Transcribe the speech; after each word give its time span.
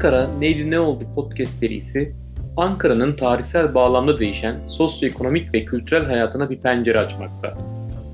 Ankara 0.00 0.30
Neydi 0.38 0.70
Ne 0.70 0.80
Oldu 0.80 1.04
podcast 1.14 1.52
serisi, 1.52 2.12
Ankara'nın 2.56 3.16
tarihsel 3.16 3.74
bağlamda 3.74 4.18
değişen 4.18 4.66
sosyoekonomik 4.66 5.54
ve 5.54 5.64
kültürel 5.64 6.04
hayatına 6.04 6.50
bir 6.50 6.58
pencere 6.58 6.98
açmakta. 6.98 7.58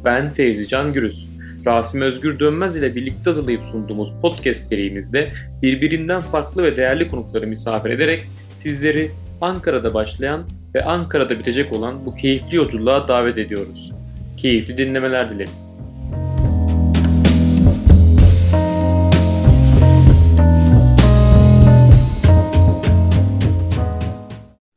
Ben 0.05 0.35
Teyzi 0.35 0.69
Can 0.69 0.93
Gürüz. 0.93 1.29
Rasim 1.67 2.01
Özgür 2.01 2.39
Dönmez 2.39 2.77
ile 2.77 2.95
birlikte 2.95 3.31
hazırlayıp 3.31 3.61
sunduğumuz 3.73 4.13
podcast 4.23 4.61
serimizde 4.61 5.33
birbirinden 5.63 6.21
farklı 6.21 6.63
ve 6.63 6.77
değerli 6.77 7.11
konukları 7.11 7.47
misafir 7.47 7.91
ederek 7.91 8.21
sizleri 8.59 9.11
Ankara'da 9.41 9.95
başlayan 9.95 10.43
ve 10.75 10.85
Ankara'da 10.85 11.39
bitecek 11.39 11.73
olan 11.73 12.07
bu 12.07 12.17
keyifli 12.17 12.57
yolculuğa 12.57 13.09
davet 13.09 13.39
ediyoruz. 13.39 13.93
Keyifli 14.37 14.79
dinlemeler 14.79 15.31
dileriz. 15.31 15.76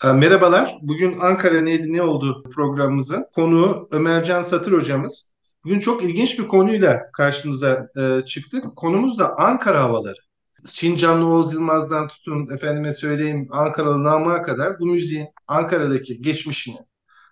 Merhabalar. 0.03 0.77
Bugün 0.81 1.20
Ankara 1.20 1.62
neydi 1.62 1.94
ne 1.94 2.02
oldu 2.02 2.44
programımızın 2.52 3.26
konuğu 3.35 3.90
Ömercan 3.91 4.41
Satır 4.41 4.71
hocamız. 4.71 5.35
Bugün 5.63 5.80
çok 5.80 6.03
ilginç 6.03 6.40
bir 6.40 6.48
konuyla 6.48 7.12
karşınıza 7.13 7.85
e, 7.98 8.26
çıktık. 8.26 8.76
Konumuz 8.76 9.20
da 9.20 9.38
Ankara 9.38 9.84
havaları. 9.84 10.17
Çincanlı 10.73 11.26
Oğuz 11.26 11.54
Yılmaz'dan 11.54 12.07
tutun 12.07 12.49
efendime 12.55 12.91
söyleyeyim 12.91 13.48
Ankaralı 13.52 14.04
Namık'a 14.04 14.41
kadar 14.41 14.80
bu 14.80 14.85
müziğin 14.85 15.27
Ankara'daki 15.48 16.21
geçmişini 16.21 16.77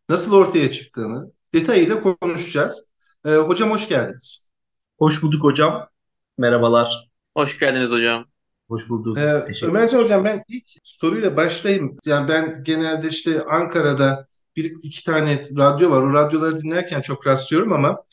nasıl 0.09 0.35
ortaya 0.35 0.71
çıktığını 0.71 1.31
detayıyla 1.53 2.01
konuşacağız. 2.01 2.91
E, 3.25 3.35
hocam 3.35 3.71
hoş 3.71 3.87
geldiniz. 3.87 4.53
Hoş 4.99 5.23
bulduk 5.23 5.43
hocam. 5.43 5.89
Merhabalar. 6.37 7.09
Hoş 7.35 7.59
geldiniz 7.59 7.91
hocam. 7.91 8.25
Hoş 8.67 8.89
bulduk. 8.89 9.17
Ee, 9.17 9.45
Ömercan 9.65 9.99
Hocam 9.99 10.25
ben 10.25 10.43
ilk 10.47 10.65
soruyla 10.83 11.37
başlayayım. 11.37 11.97
Yani 12.05 12.29
ben 12.29 12.63
genelde 12.63 13.07
işte 13.07 13.43
Ankara'da 13.43 14.27
bir 14.55 14.73
iki 14.83 15.03
tane 15.03 15.45
radyo 15.57 15.91
var. 15.91 16.01
O 16.01 16.13
radyoları 16.13 16.59
dinlerken 16.59 17.01
çok 17.01 17.27
rastlıyorum 17.27 17.73
ama 17.73 18.03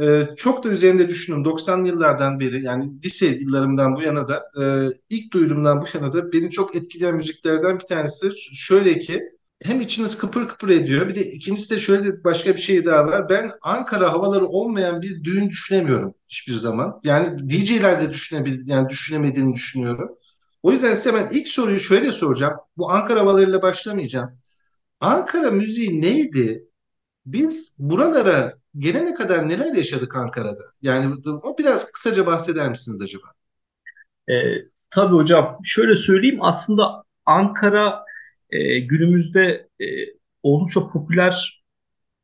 e, 0.00 0.28
çok 0.36 0.64
da 0.64 0.68
üzerinde 0.68 1.08
düşündüm. 1.08 1.44
90'lı 1.44 1.88
yıllardan 1.88 2.40
beri 2.40 2.64
yani 2.64 3.02
lise 3.04 3.26
yıllarımdan 3.26 3.96
bu 3.96 4.02
yana 4.02 4.28
da 4.28 4.44
e, 4.60 4.64
ilk 5.10 5.32
duyduğumdan 5.32 5.82
bu 5.82 5.86
yana 5.94 6.12
da 6.12 6.32
beni 6.32 6.50
çok 6.50 6.76
etkileyen 6.76 7.16
müziklerden 7.16 7.78
bir 7.78 7.86
tanesi. 7.86 8.30
Şöyle 8.54 8.98
ki 8.98 9.22
hem 9.64 9.80
içiniz 9.80 10.18
kıpır 10.18 10.48
kıpır 10.48 10.68
ediyor. 10.68 11.08
Bir 11.08 11.14
de 11.14 11.20
ikincisi 11.24 11.74
de 11.74 11.78
şöyle 11.78 12.24
başka 12.24 12.54
bir 12.54 12.60
şey 12.60 12.86
daha 12.86 13.06
var. 13.06 13.28
Ben 13.28 13.50
Ankara 13.62 14.12
havaları 14.12 14.46
olmayan 14.46 15.02
bir 15.02 15.24
düğün 15.24 15.48
düşünemiyorum 15.48 16.14
hiçbir 16.28 16.54
zaman. 16.54 17.00
Yani 17.04 17.48
DJ'ler 17.48 18.00
de 18.00 18.10
düşünebil 18.10 18.68
yani 18.68 18.88
düşünemediğini 18.88 19.54
düşünüyorum. 19.54 20.10
O 20.62 20.72
yüzden 20.72 20.94
size 20.94 21.14
ben 21.14 21.28
ilk 21.32 21.48
soruyu 21.48 21.78
şöyle 21.78 22.12
soracağım. 22.12 22.54
Bu 22.76 22.90
Ankara 22.90 23.20
havalarıyla 23.20 23.62
başlamayacağım. 23.62 24.38
Ankara 25.00 25.50
müziği 25.50 26.02
neydi? 26.02 26.68
Biz 27.26 27.76
buralara 27.78 28.54
gelene 28.78 29.14
kadar 29.14 29.48
neler 29.48 29.74
yaşadık 29.74 30.16
Ankara'da? 30.16 30.62
Yani 30.82 31.14
o 31.42 31.58
biraz 31.58 31.92
kısaca 31.92 32.26
bahseder 32.26 32.68
misiniz 32.68 33.02
acaba? 33.02 33.26
E, 34.28 34.34
tabii 34.90 35.14
hocam. 35.14 35.58
Şöyle 35.64 35.94
söyleyeyim. 35.94 36.38
Aslında 36.42 37.04
Ankara 37.26 38.05
e, 38.50 38.78
günümüzde 38.78 39.68
e, 39.80 39.86
oldukça 40.42 40.88
popüler 40.88 41.62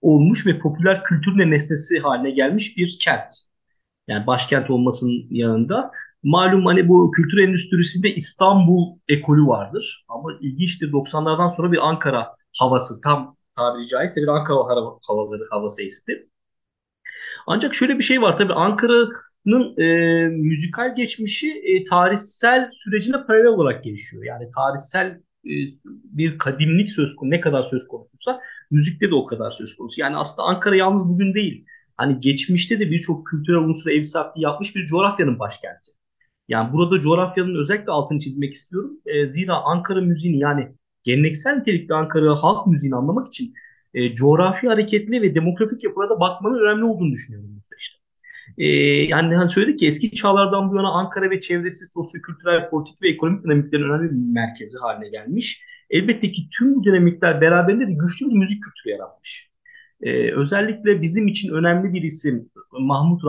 olmuş 0.00 0.46
ve 0.46 0.58
popüler 0.58 1.04
kültür 1.04 1.38
nesnesi 1.38 1.98
haline 1.98 2.30
gelmiş 2.30 2.76
bir 2.76 2.98
kent. 3.04 3.30
Yani 4.08 4.26
başkent 4.26 4.70
olmasının 4.70 5.26
yanında. 5.30 5.90
Malum 6.22 6.66
hani 6.66 6.88
bu 6.88 7.10
kültür 7.10 7.38
endüstrisinde 7.38 8.14
İstanbul 8.14 8.98
ekolü 9.08 9.46
vardır. 9.46 10.04
Ama 10.08 10.30
ilginçtir 10.40 10.92
90'lardan 10.92 11.50
sonra 11.50 11.72
bir 11.72 11.88
Ankara 11.88 12.36
havası 12.58 13.00
tam 13.00 13.36
tabiri 13.56 13.86
caizse 13.86 14.22
bir 14.22 14.28
Ankara 14.28 14.58
havaları 15.02 15.48
havası 15.50 15.82
esti. 15.82 16.28
Ancak 17.46 17.74
şöyle 17.74 17.98
bir 17.98 18.02
şey 18.02 18.22
var 18.22 18.38
tabii 18.38 18.52
Ankara'nın 18.52 19.76
e, 19.78 19.86
müzikal 20.28 20.94
geçmişi 20.94 21.62
e, 21.64 21.84
tarihsel 21.84 22.70
sürecine 22.74 23.26
paralel 23.26 23.46
olarak 23.46 23.84
gelişiyor. 23.84 24.24
Yani 24.24 24.50
tarihsel 24.54 25.20
bir 25.44 26.38
kadimlik 26.38 26.90
söz 26.90 27.16
konusu 27.16 27.30
ne 27.30 27.40
kadar 27.40 27.62
söz 27.62 27.88
konusuysa 27.88 28.40
müzikte 28.70 29.10
de 29.10 29.14
o 29.14 29.26
kadar 29.26 29.50
söz 29.50 29.76
konusu. 29.76 30.00
Yani 30.00 30.16
aslında 30.16 30.48
Ankara 30.48 30.76
yalnız 30.76 31.08
bugün 31.08 31.34
değil. 31.34 31.64
Hani 31.96 32.20
geçmişte 32.20 32.80
de 32.80 32.90
birçok 32.90 33.26
kültürel 33.26 33.58
unsura 33.58 33.94
ev 33.94 34.02
sahipliği 34.02 34.42
yapmış 34.42 34.76
bir 34.76 34.86
coğrafyanın 34.86 35.38
başkenti. 35.38 35.92
Yani 36.48 36.72
burada 36.72 37.00
coğrafyanın 37.00 37.60
özellikle 37.60 37.92
altını 37.92 38.18
çizmek 38.18 38.52
istiyorum. 38.52 39.00
E, 39.06 39.28
zira 39.28 39.56
Ankara 39.56 40.00
müziğini 40.00 40.38
yani 40.38 40.68
geleneksel 41.02 41.56
nitelikli 41.56 41.94
Ankara 41.94 42.34
halk 42.34 42.66
müziğini 42.66 42.96
anlamak 42.96 43.28
için 43.28 43.54
e, 43.94 44.14
coğrafi 44.14 44.68
hareketli 44.68 45.22
ve 45.22 45.34
demografik 45.34 45.84
yapılara 45.84 46.10
da 46.10 46.20
bakmanın 46.20 46.58
önemli 46.58 46.84
olduğunu 46.84 47.12
düşünüyorum 47.12 47.62
e, 48.58 48.66
yani 49.04 49.34
hani 49.34 49.50
söyledik 49.50 49.78
ki 49.78 49.86
eski 49.86 50.10
çağlardan 50.10 50.70
bu 50.70 50.76
yana 50.76 50.92
Ankara 50.92 51.30
ve 51.30 51.40
çevresi 51.40 51.86
sosyokültürel, 51.88 52.70
politik 52.70 53.02
ve 53.02 53.08
ekonomik 53.08 53.44
dinamiklerin 53.44 53.90
önemli 53.90 54.10
bir 54.10 54.32
merkezi 54.32 54.78
haline 54.78 55.08
gelmiş. 55.08 55.62
Elbette 55.90 56.32
ki 56.32 56.48
tüm 56.58 56.74
bu 56.74 56.84
dinamikler 56.84 57.40
beraberinde 57.40 57.86
de 57.86 57.92
güçlü 57.92 58.26
bir 58.30 58.34
müzik 58.34 58.62
kültürü 58.62 58.92
yaratmış. 58.92 59.52
Ee, 60.02 60.32
özellikle 60.32 61.02
bizim 61.02 61.28
için 61.28 61.52
önemli 61.54 61.92
bir 61.92 62.02
isim 62.02 62.50
Mahmut 62.80 63.22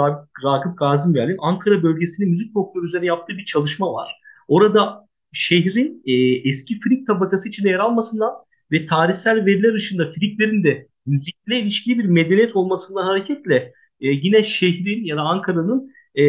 Ragıp 0.46 0.78
Gazimber'in 0.78 1.38
Ankara 1.40 1.84
bölgesinin 1.84 2.30
müzik 2.30 2.54
folkloru 2.54 2.86
üzerine 2.86 3.06
yaptığı 3.06 3.38
bir 3.38 3.46
çalışma 3.46 3.94
var. 3.94 4.12
Orada 4.48 5.08
şehrin 5.34 6.02
e, 6.06 6.14
eski 6.50 6.80
Frik 6.80 7.08
tabakası 7.08 7.50
içinde 7.50 7.70
yer 7.70 7.80
almasından 7.80 8.34
ve 8.72 8.86
tarihsel 8.86 9.46
veriler 9.46 9.74
ışığında 9.74 10.12
Friklerin 10.12 10.64
de 10.64 10.88
müzikle 11.06 11.60
ilişkili 11.60 12.00
bir 12.00 12.06
medeniyet 12.06 12.56
olmasından 12.56 13.04
hareketle 13.04 13.74
e, 14.02 14.08
yine 14.08 14.44
şehrin 14.44 15.06
ya 15.06 15.18
da 15.18 15.22
Ankara'nın 15.22 15.94
e, 16.16 16.26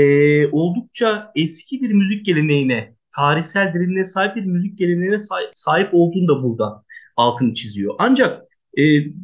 oldukça 0.47 1.33
eski 1.35 1.83
bir 1.83 1.91
müzik 1.91 2.27
geleneğine, 2.27 2.95
tarihsel 3.17 3.75
derinliğe 3.75 4.05
sahip 4.05 4.37
bir 4.37 4.45
müzik 4.45 4.79
geleneğine 4.79 5.19
sahip, 5.53 5.89
olduğunu 5.93 6.29
da 6.29 6.43
burada 6.43 6.85
altını 7.17 7.55
çiziyor. 7.55 7.95
Ancak 7.99 8.43
e, 8.79 8.83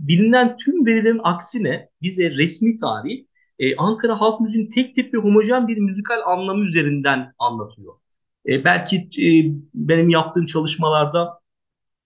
bilinen 0.09 0.57
tüm 0.57 0.87
verilerin 0.87 1.21
aksine 1.25 1.89
bize 2.03 2.31
resmi 2.31 2.77
tarih 2.77 3.25
e, 3.59 3.77
Ankara 3.77 4.21
halk 4.21 4.41
müziğinin 4.41 4.71
tek 4.71 4.95
tip 4.95 5.15
ve 5.15 5.19
homojen 5.19 5.69
bir 5.69 5.79
müzikal 5.79 6.21
anlamı 6.27 6.65
üzerinden 6.65 7.33
anlatıyor. 7.39 7.95
E, 8.49 8.65
belki 8.65 8.97
e, 8.97 9.29
benim 9.75 10.09
yaptığım 10.09 10.47
çalışmalarda 10.47 11.41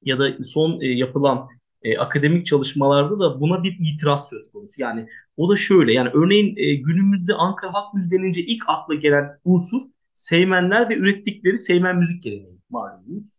ya 0.02 0.18
da 0.18 0.44
son 0.44 0.80
e, 0.80 0.86
yapılan 0.86 1.48
e, 1.84 1.98
akademik 1.98 2.46
çalışmalarda 2.46 3.18
da 3.18 3.40
buna 3.40 3.62
bir 3.62 3.78
itiraz 3.80 4.28
söz 4.28 4.52
konusu. 4.52 4.82
Yani 4.82 5.08
o 5.36 5.52
da 5.52 5.56
şöyle 5.56 5.92
yani 5.92 6.10
örneğin 6.14 6.56
e, 6.56 6.74
günümüzde 6.74 7.34
Ankara 7.34 7.74
halk 7.74 7.94
müziği 7.94 8.20
denince 8.20 8.42
ilk 8.42 8.68
akla 8.68 8.94
gelen 8.94 9.38
unsur 9.44 9.80
Seymenler 10.14 10.88
ve 10.88 10.96
ürettikleri 10.96 11.58
Seymen 11.58 11.96
müzik 11.96 12.22
geleneği 12.22 12.60
malumunuz. 12.70 13.38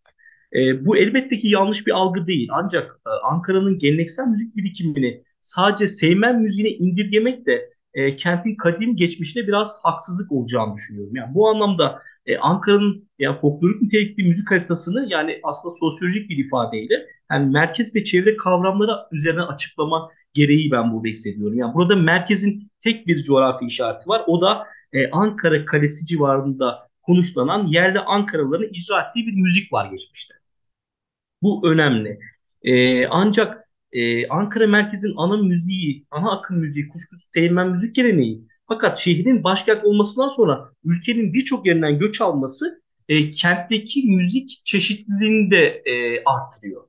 E, 0.53 0.85
bu 0.85 0.97
elbette 0.97 1.37
ki 1.37 1.47
yanlış 1.47 1.87
bir 1.87 1.91
algı 1.91 2.27
değil. 2.27 2.49
Ancak 2.51 2.99
e, 3.07 3.09
Ankara'nın 3.23 3.77
geleneksel 3.77 4.27
müzik 4.27 4.55
birikimini 4.55 5.23
sadece 5.41 5.87
Seymen 5.87 6.41
müziğine 6.41 6.69
indirgemek 6.69 7.45
de 7.45 7.69
e, 7.93 8.15
kentin 8.15 8.55
kadim 8.55 8.95
geçmişine 8.95 9.47
biraz 9.47 9.79
haksızlık 9.83 10.31
olacağını 10.31 10.75
düşünüyorum. 10.75 11.15
Yani 11.15 11.33
bu 11.35 11.49
anlamda 11.49 12.01
e, 12.25 12.37
Ankara'nın 12.37 13.09
yani 13.19 13.39
folklorik 13.39 13.81
nitelikli 13.81 14.23
müzik 14.23 14.51
haritasını 14.51 15.05
yani 15.09 15.39
aslında 15.43 15.75
sosyolojik 15.75 16.29
bir 16.29 16.45
ifadeyle 16.45 17.05
yani 17.31 17.51
merkez 17.51 17.95
ve 17.95 18.03
çevre 18.03 18.37
kavramları 18.37 18.91
üzerine 19.11 19.41
açıklama 19.41 20.09
gereği 20.33 20.71
ben 20.71 20.93
burada 20.93 21.07
hissediyorum. 21.07 21.57
Yani 21.57 21.73
burada 21.73 21.95
merkezin 21.95 22.71
tek 22.79 23.07
bir 23.07 23.23
coğrafi 23.23 23.65
işareti 23.65 24.09
var. 24.09 24.23
O 24.27 24.41
da 24.41 24.67
e, 24.93 25.11
Ankara 25.11 25.65
Kalesi 25.65 26.05
civarında 26.07 26.87
konuşlanan 27.01 27.67
yerli 27.67 27.99
Ankaralıların 27.99 28.73
icra 28.73 29.01
ettiği 29.01 29.27
bir 29.27 29.33
müzik 29.33 29.73
var 29.73 29.91
geçmişte. 29.91 30.33
Bu 31.41 31.71
önemli. 31.71 32.19
E, 32.63 33.05
ancak 33.07 33.69
e, 33.91 34.27
Ankara 34.27 34.67
merkezin 34.67 35.13
ana 35.17 35.37
müziği, 35.37 36.05
ana 36.11 36.31
akım 36.31 36.57
müziği, 36.57 36.87
kuşkusuz 36.87 37.29
değirmen 37.35 37.69
müzik 37.69 37.95
geleneği 37.95 38.47
fakat 38.67 38.97
şehrin 38.97 39.43
başkent 39.43 39.85
olmasından 39.85 40.27
sonra 40.27 40.69
ülkenin 40.83 41.33
birçok 41.33 41.65
yerinden 41.65 41.99
göç 41.99 42.21
alması 42.21 42.81
e, 43.09 43.31
kentteki 43.31 44.03
müzik 44.07 44.61
çeşitliliğini 44.65 45.51
de 45.51 45.83
e, 45.85 46.23
arttırıyor. 46.23 46.83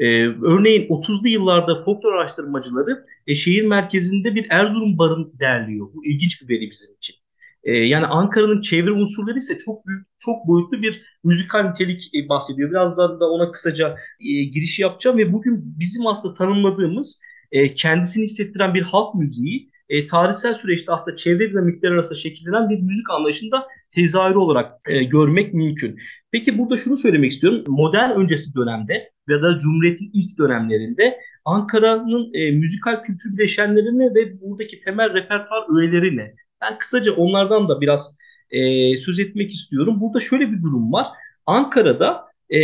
Ee, 0.00 0.26
örneğin 0.26 0.88
30'lu 0.88 1.28
yıllarda 1.28 1.82
folklor 1.82 2.12
araştırmacıları 2.12 3.06
e, 3.26 3.34
şehir 3.34 3.66
merkezinde 3.66 4.34
bir 4.34 4.46
Erzurum 4.50 4.98
barın 4.98 5.32
derliyor. 5.40 5.88
Bu 5.94 6.06
ilginç 6.06 6.42
bir 6.42 6.48
veri 6.48 6.70
bizim 6.70 6.96
için. 6.96 7.16
E, 7.64 7.72
yani 7.72 8.06
Ankara'nın 8.06 8.60
çevre 8.60 8.92
unsurları 8.92 9.38
ise 9.38 9.58
çok 9.58 9.86
büyük, 9.86 10.06
çok 10.18 10.46
boyutlu 10.46 10.82
bir 10.82 11.02
müzikal 11.24 11.62
nitelik 11.62 12.10
e, 12.14 12.28
bahsediyor. 12.28 12.70
Birazdan 12.70 13.20
da 13.20 13.30
ona 13.30 13.52
kısaca 13.52 13.96
e, 14.20 14.44
giriş 14.44 14.78
yapacağım 14.78 15.18
ve 15.18 15.32
bugün 15.32 15.78
bizim 15.80 16.06
aslında 16.06 16.34
tanımladığımız 16.34 17.20
e, 17.52 17.74
kendisini 17.74 18.24
hissettiren 18.24 18.74
bir 18.74 18.82
halk 18.82 19.14
müziği 19.14 19.70
e, 19.90 20.06
tarihsel 20.06 20.54
süreçte 20.54 20.92
aslında 20.92 21.16
çevre 21.16 21.50
dinamikleri 21.50 21.92
arasında 21.92 22.18
şekillenen 22.18 22.70
bir 22.70 22.80
müzik 22.80 23.10
anlayışında 23.10 23.66
tezahürü 23.90 24.38
olarak 24.38 24.72
e, 24.88 25.04
görmek 25.04 25.54
mümkün. 25.54 25.98
Peki 26.32 26.58
burada 26.58 26.76
şunu 26.76 26.96
söylemek 26.96 27.32
istiyorum. 27.32 27.64
Modern 27.68 28.10
öncesi 28.10 28.54
dönemde 28.54 29.10
ya 29.28 29.42
da 29.42 29.58
Cumhuriyet'in 29.58 30.10
ilk 30.14 30.38
dönemlerinde 30.38 31.18
Ankara'nın 31.44 32.34
e, 32.34 32.50
müzikal 32.50 33.02
kültür 33.02 33.36
bileşenlerini 33.36 34.14
ve 34.14 34.40
buradaki 34.40 34.80
temel 34.80 35.14
repertuar 35.14 35.78
öğelerini 35.78 36.34
ben 36.60 36.78
kısaca 36.78 37.12
onlardan 37.12 37.68
da 37.68 37.80
biraz 37.80 38.16
e, 38.50 38.60
söz 38.96 39.18
etmek 39.18 39.52
istiyorum. 39.52 40.00
Burada 40.00 40.20
şöyle 40.20 40.52
bir 40.52 40.62
durum 40.62 40.92
var. 40.92 41.06
Ankara'da 41.46 42.24
e, 42.50 42.60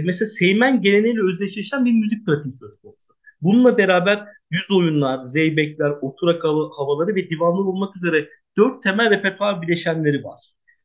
mesela 0.00 0.26
Seymen 0.26 0.80
geleneğiyle 0.80 1.22
özdeşleşen 1.22 1.84
bir 1.84 1.92
müzik 1.92 2.26
pratiği 2.26 2.52
söz 2.52 2.80
konusu. 2.80 3.12
Bununla 3.42 3.78
beraber 3.78 4.24
yüz 4.50 4.70
oyunlar, 4.70 5.20
zeybekler, 5.20 5.90
oturak 6.00 6.44
havaları 6.44 7.14
ve 7.14 7.30
divanlar 7.30 7.64
olmak 7.64 7.96
üzere 7.96 8.28
dört 8.56 8.82
temel 8.82 9.10
repertuar 9.10 9.62
bileşenleri 9.62 10.24
var. 10.24 10.40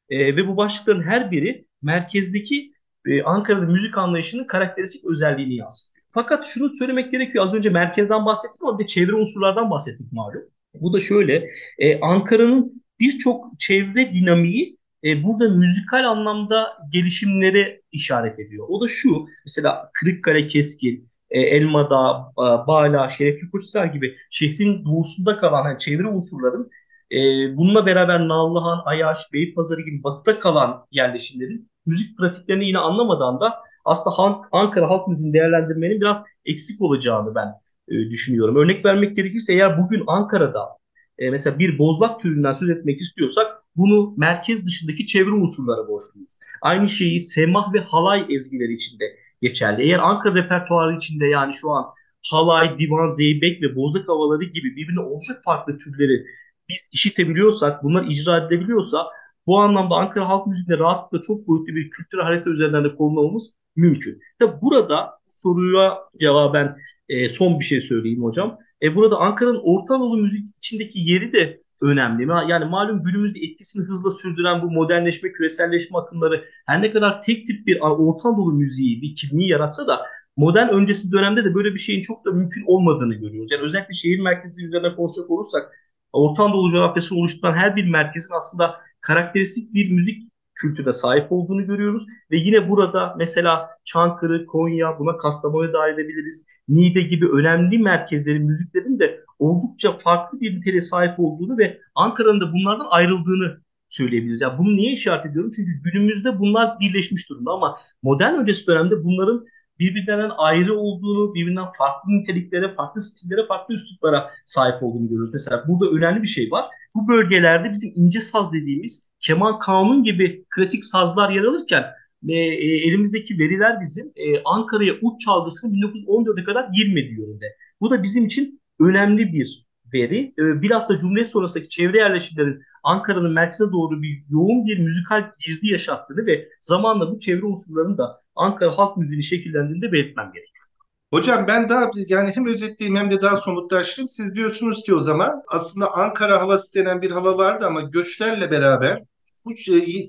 E, 0.09 0.35
ve 0.35 0.47
bu 0.47 0.57
başlıkların 0.57 1.03
her 1.03 1.31
biri 1.31 1.65
merkezdeki 1.81 2.71
e, 3.05 3.23
Ankara'da 3.23 3.65
müzik 3.65 3.97
anlayışının 3.97 4.47
karakteristik 4.47 5.05
özelliğini 5.05 5.55
yansıtıyor. 5.55 6.05
Fakat 6.11 6.47
şunu 6.47 6.69
söylemek 6.69 7.11
gerekiyor. 7.11 7.45
Az 7.45 7.53
önce 7.53 7.69
merkezden 7.69 8.25
bahsettik 8.25 8.61
ama 8.63 8.79
bir 8.79 8.83
de 8.83 8.87
çevre 8.87 9.13
unsurlardan 9.13 9.71
bahsettik 9.71 10.11
malum. 10.11 10.43
Bu 10.73 10.93
da 10.93 10.99
şöyle. 10.99 11.47
E, 11.79 11.99
Ankara'nın 11.99 12.83
birçok 12.99 13.59
çevre 13.59 14.13
dinamiği 14.13 14.77
e, 15.03 15.23
burada 15.23 15.49
müzikal 15.49 16.05
anlamda 16.05 16.77
gelişimlere 16.91 17.81
işaret 17.91 18.39
ediyor. 18.39 18.65
O 18.69 18.81
da 18.81 18.87
şu. 18.87 19.25
Mesela 19.45 19.89
Kırıkkale 19.93 20.45
Keskin, 20.45 21.09
e, 21.35 21.39
Elmadağ, 21.39 22.31
e, 22.37 22.67
Bala, 22.67 23.09
Şerefli 23.09 23.49
Koçhisar 23.51 23.85
gibi 23.85 24.15
şehrin 24.29 24.85
doğusunda 24.85 25.37
kalan 25.37 25.65
yani 25.65 25.79
çevre 25.79 26.07
unsurların 26.07 26.69
e, 27.11 27.17
bununla 27.57 27.85
beraber 27.85 28.27
Nallıhan, 28.27 28.81
Ayaş, 28.85 29.33
Beypazarı 29.33 29.81
gibi 29.81 30.03
batıda 30.03 30.39
kalan 30.39 30.85
yerleşimlerin 30.91 31.69
müzik 31.85 32.17
pratiklerini 32.17 32.65
yine 32.65 32.77
anlamadan 32.77 33.39
da 33.39 33.53
aslında 33.85 34.41
Ankara 34.51 34.89
halk 34.89 35.07
müziğini 35.07 35.33
değerlendirmenin 35.33 36.01
biraz 36.01 36.23
eksik 36.45 36.81
olacağını 36.81 37.35
ben 37.35 37.47
e, 37.87 38.09
düşünüyorum. 38.09 38.55
Örnek 38.55 38.85
vermek 38.85 39.15
gerekirse 39.15 39.53
eğer 39.53 39.83
bugün 39.83 40.03
Ankara'da 40.07 40.69
e, 41.17 41.29
mesela 41.29 41.59
bir 41.59 41.77
bozlak 41.77 42.21
türünden 42.21 42.53
söz 42.53 42.69
etmek 42.69 43.01
istiyorsak 43.01 43.47
bunu 43.75 44.13
merkez 44.17 44.65
dışındaki 44.65 45.05
çevre 45.05 45.31
unsurlara 45.31 45.87
borçluyuz. 45.87 46.39
Aynı 46.61 46.87
şeyi 46.87 47.19
semah 47.19 47.73
ve 47.73 47.79
halay 47.79 48.25
ezgileri 48.29 48.73
içinde 48.73 49.05
geçerli. 49.41 49.83
Eğer 49.83 49.99
Ankara 49.99 50.35
repertuarı 50.35 50.97
içinde 50.97 51.25
yani 51.25 51.53
şu 51.53 51.71
an 51.71 51.85
halay, 52.31 52.79
divan, 52.79 53.07
zeybek 53.07 53.61
ve 53.61 53.75
bozlak 53.75 54.09
havaları 54.09 54.43
gibi 54.43 54.75
birbirine 54.75 54.99
olacak 54.99 55.41
farklı 55.45 55.77
türleri 55.77 56.25
biz 56.69 56.89
işitebiliyorsak, 56.93 57.83
bunlar 57.83 58.05
icra 58.07 58.37
edilebiliyorsa 58.37 59.07
bu 59.47 59.59
anlamda 59.59 59.95
Ankara 59.95 60.29
halk 60.29 60.47
müziğinde 60.47 60.77
rahatlıkla 60.77 61.21
çok 61.27 61.47
boyutlu 61.47 61.75
bir 61.75 61.89
kültürel 61.89 62.23
harita 62.23 62.49
üzerinden 62.49 62.83
de 62.83 62.95
kullanmamız 62.95 63.53
mümkün. 63.75 64.19
Tabi 64.39 64.61
burada 64.61 65.19
soruya 65.29 65.97
cevaben 66.19 66.77
e, 67.09 67.29
son 67.29 67.59
bir 67.59 67.65
şey 67.65 67.81
söyleyeyim 67.81 68.23
hocam. 68.23 68.57
E, 68.81 68.95
burada 68.95 69.17
Ankara'nın 69.17 69.61
Orta 69.63 69.95
Anadolu 69.95 70.17
müzik 70.17 70.57
içindeki 70.57 70.99
yeri 70.99 71.33
de 71.33 71.61
önemli. 71.81 72.27
Yani 72.51 72.65
malum 72.65 73.03
günümüzde 73.03 73.39
etkisini 73.39 73.85
hızla 73.85 74.11
sürdüren 74.11 74.61
bu 74.61 74.71
modernleşme, 74.71 75.31
küreselleşme 75.31 75.97
akımları 75.97 76.45
her 76.65 76.81
ne 76.81 76.91
kadar 76.91 77.21
tek 77.21 77.45
tip 77.45 77.67
bir 77.67 77.79
Orta 77.79 78.29
Anadolu 78.29 78.53
müziği, 78.53 79.01
bir 79.01 79.15
kimliği 79.15 79.49
yaratsa 79.49 79.87
da 79.87 80.01
modern 80.37 80.69
öncesi 80.69 81.11
dönemde 81.11 81.45
de 81.45 81.55
böyle 81.55 81.73
bir 81.73 81.79
şeyin 81.79 82.01
çok 82.01 82.25
da 82.25 82.31
mümkün 82.31 82.63
olmadığını 82.67 83.13
görüyoruz. 83.13 83.51
Yani 83.51 83.63
özellikle 83.63 83.93
şehir 83.93 84.19
merkezi 84.19 84.65
üzerine 84.65 84.95
konuşacak 84.95 85.29
olursak 85.29 85.71
Orta 86.13 86.43
Anadolu 86.43 86.71
coğrafyası 86.71 87.15
oluşturan 87.15 87.53
her 87.53 87.75
bir 87.75 87.89
merkezin 87.89 88.33
aslında 88.33 88.75
karakteristik 89.01 89.73
bir 89.73 89.91
müzik 89.91 90.23
kültüre 90.55 90.93
sahip 90.93 91.31
olduğunu 91.31 91.65
görüyoruz. 91.65 92.07
Ve 92.31 92.37
yine 92.37 92.69
burada 92.69 93.15
mesela 93.17 93.69
Çankırı, 93.85 94.45
Konya, 94.45 94.99
buna 94.99 95.17
Kastamonu'yu 95.17 95.73
dahil 95.73 95.93
edebiliriz. 95.93 96.45
Niğde 96.67 97.01
gibi 97.01 97.29
önemli 97.29 97.77
merkezlerin, 97.77 98.45
müziklerin 98.45 98.99
de 98.99 99.19
oldukça 99.39 99.97
farklı 99.97 100.41
bir 100.41 100.55
niteliğe 100.55 100.81
sahip 100.81 101.19
olduğunu 101.19 101.57
ve 101.57 101.79
Ankara'nın 101.95 102.41
da 102.41 102.53
bunlardan 102.53 102.87
ayrıldığını 102.89 103.61
söyleyebiliriz. 103.89 104.41
Yani 104.41 104.57
bunu 104.57 104.75
niye 104.75 104.91
işaret 104.91 105.25
ediyorum? 105.25 105.51
Çünkü 105.55 105.71
günümüzde 105.83 106.39
bunlar 106.39 106.79
birleşmiş 106.79 107.29
durumda 107.29 107.51
ama 107.51 107.77
modern 108.03 108.33
öncesi 108.33 108.67
dönemde 108.67 109.03
bunların 109.03 109.45
birbirinden 109.79 110.31
ayrı 110.37 110.73
olduğunu, 110.73 111.33
birbirinden 111.33 111.65
farklı 111.77 112.11
niteliklere, 112.11 112.75
farklı 112.75 113.01
stillere, 113.01 113.47
farklı 113.47 113.73
üsluplara 113.73 114.31
sahip 114.45 114.83
olduğunu 114.83 115.07
görüyoruz. 115.09 115.33
Mesela 115.33 115.63
burada 115.67 115.89
önemli 115.97 116.21
bir 116.21 116.27
şey 116.27 116.51
var. 116.51 116.65
Bu 116.95 117.07
bölgelerde 117.07 117.71
bizim 117.71 117.91
ince 117.95 118.21
saz 118.21 118.53
dediğimiz 118.53 119.09
keman 119.19 119.59
kanun 119.59 120.03
gibi 120.03 120.45
klasik 120.55 120.85
sazlar 120.85 121.29
yer 121.29 121.43
alırken 121.43 121.85
e, 122.27 122.33
e, 122.33 122.87
elimizdeki 122.87 123.39
veriler 123.39 123.81
bizim 123.81 124.11
e, 124.15 124.43
Ankara'ya 124.45 124.93
uç 125.01 125.21
çalgısının 125.21 125.73
1914'e 125.73 126.43
kadar 126.43 126.69
girmediği 126.75 127.19
yönünde. 127.19 127.45
Bu 127.81 127.91
da 127.91 128.03
bizim 128.03 128.25
için 128.25 128.61
önemli 128.79 129.33
bir 129.33 129.65
veri. 129.93 130.33
E, 130.39 130.61
bilhassa 130.61 130.97
Cumhuriyet 130.97 131.29
sonrasındaki 131.29 131.69
çevre 131.69 131.97
yerleşimlerin 131.97 132.61
Ankara'nın 132.83 133.31
merkeze 133.31 133.71
doğru 133.71 134.01
bir 134.01 134.23
yoğun 134.29 134.65
bir 134.65 134.79
müzikal 134.79 135.31
girdi 135.39 135.67
yaşattığını 135.67 136.25
ve 136.25 136.47
zamanla 136.61 137.11
bu 137.11 137.19
çevre 137.19 137.45
unsurlarının 137.45 137.97
da 137.97 138.24
Ankara 138.35 138.77
halk 138.77 138.97
müziğini 138.97 139.23
şekillendirdiğini 139.23 139.81
de 139.81 139.91
belirtmem 139.91 140.31
gerekiyor. 140.33 140.65
Hocam 141.13 141.47
ben 141.47 141.69
daha 141.69 141.91
yani 142.07 142.31
hem 142.35 142.47
özetleyeyim 142.47 142.99
hem 142.99 143.09
de 143.09 143.21
daha 143.21 143.37
somutlaştırayım. 143.37 144.09
Siz 144.09 144.35
diyorsunuz 144.35 144.83
ki 144.83 144.95
o 144.95 144.99
zaman 144.99 145.41
aslında 145.51 145.91
Ankara 145.91 146.41
havası 146.41 146.79
denen 146.79 147.01
bir 147.01 147.11
hava 147.11 147.37
vardı 147.37 147.65
ama 147.65 147.81
göçlerle 147.81 148.51
beraber 148.51 148.99
bu 149.45 149.51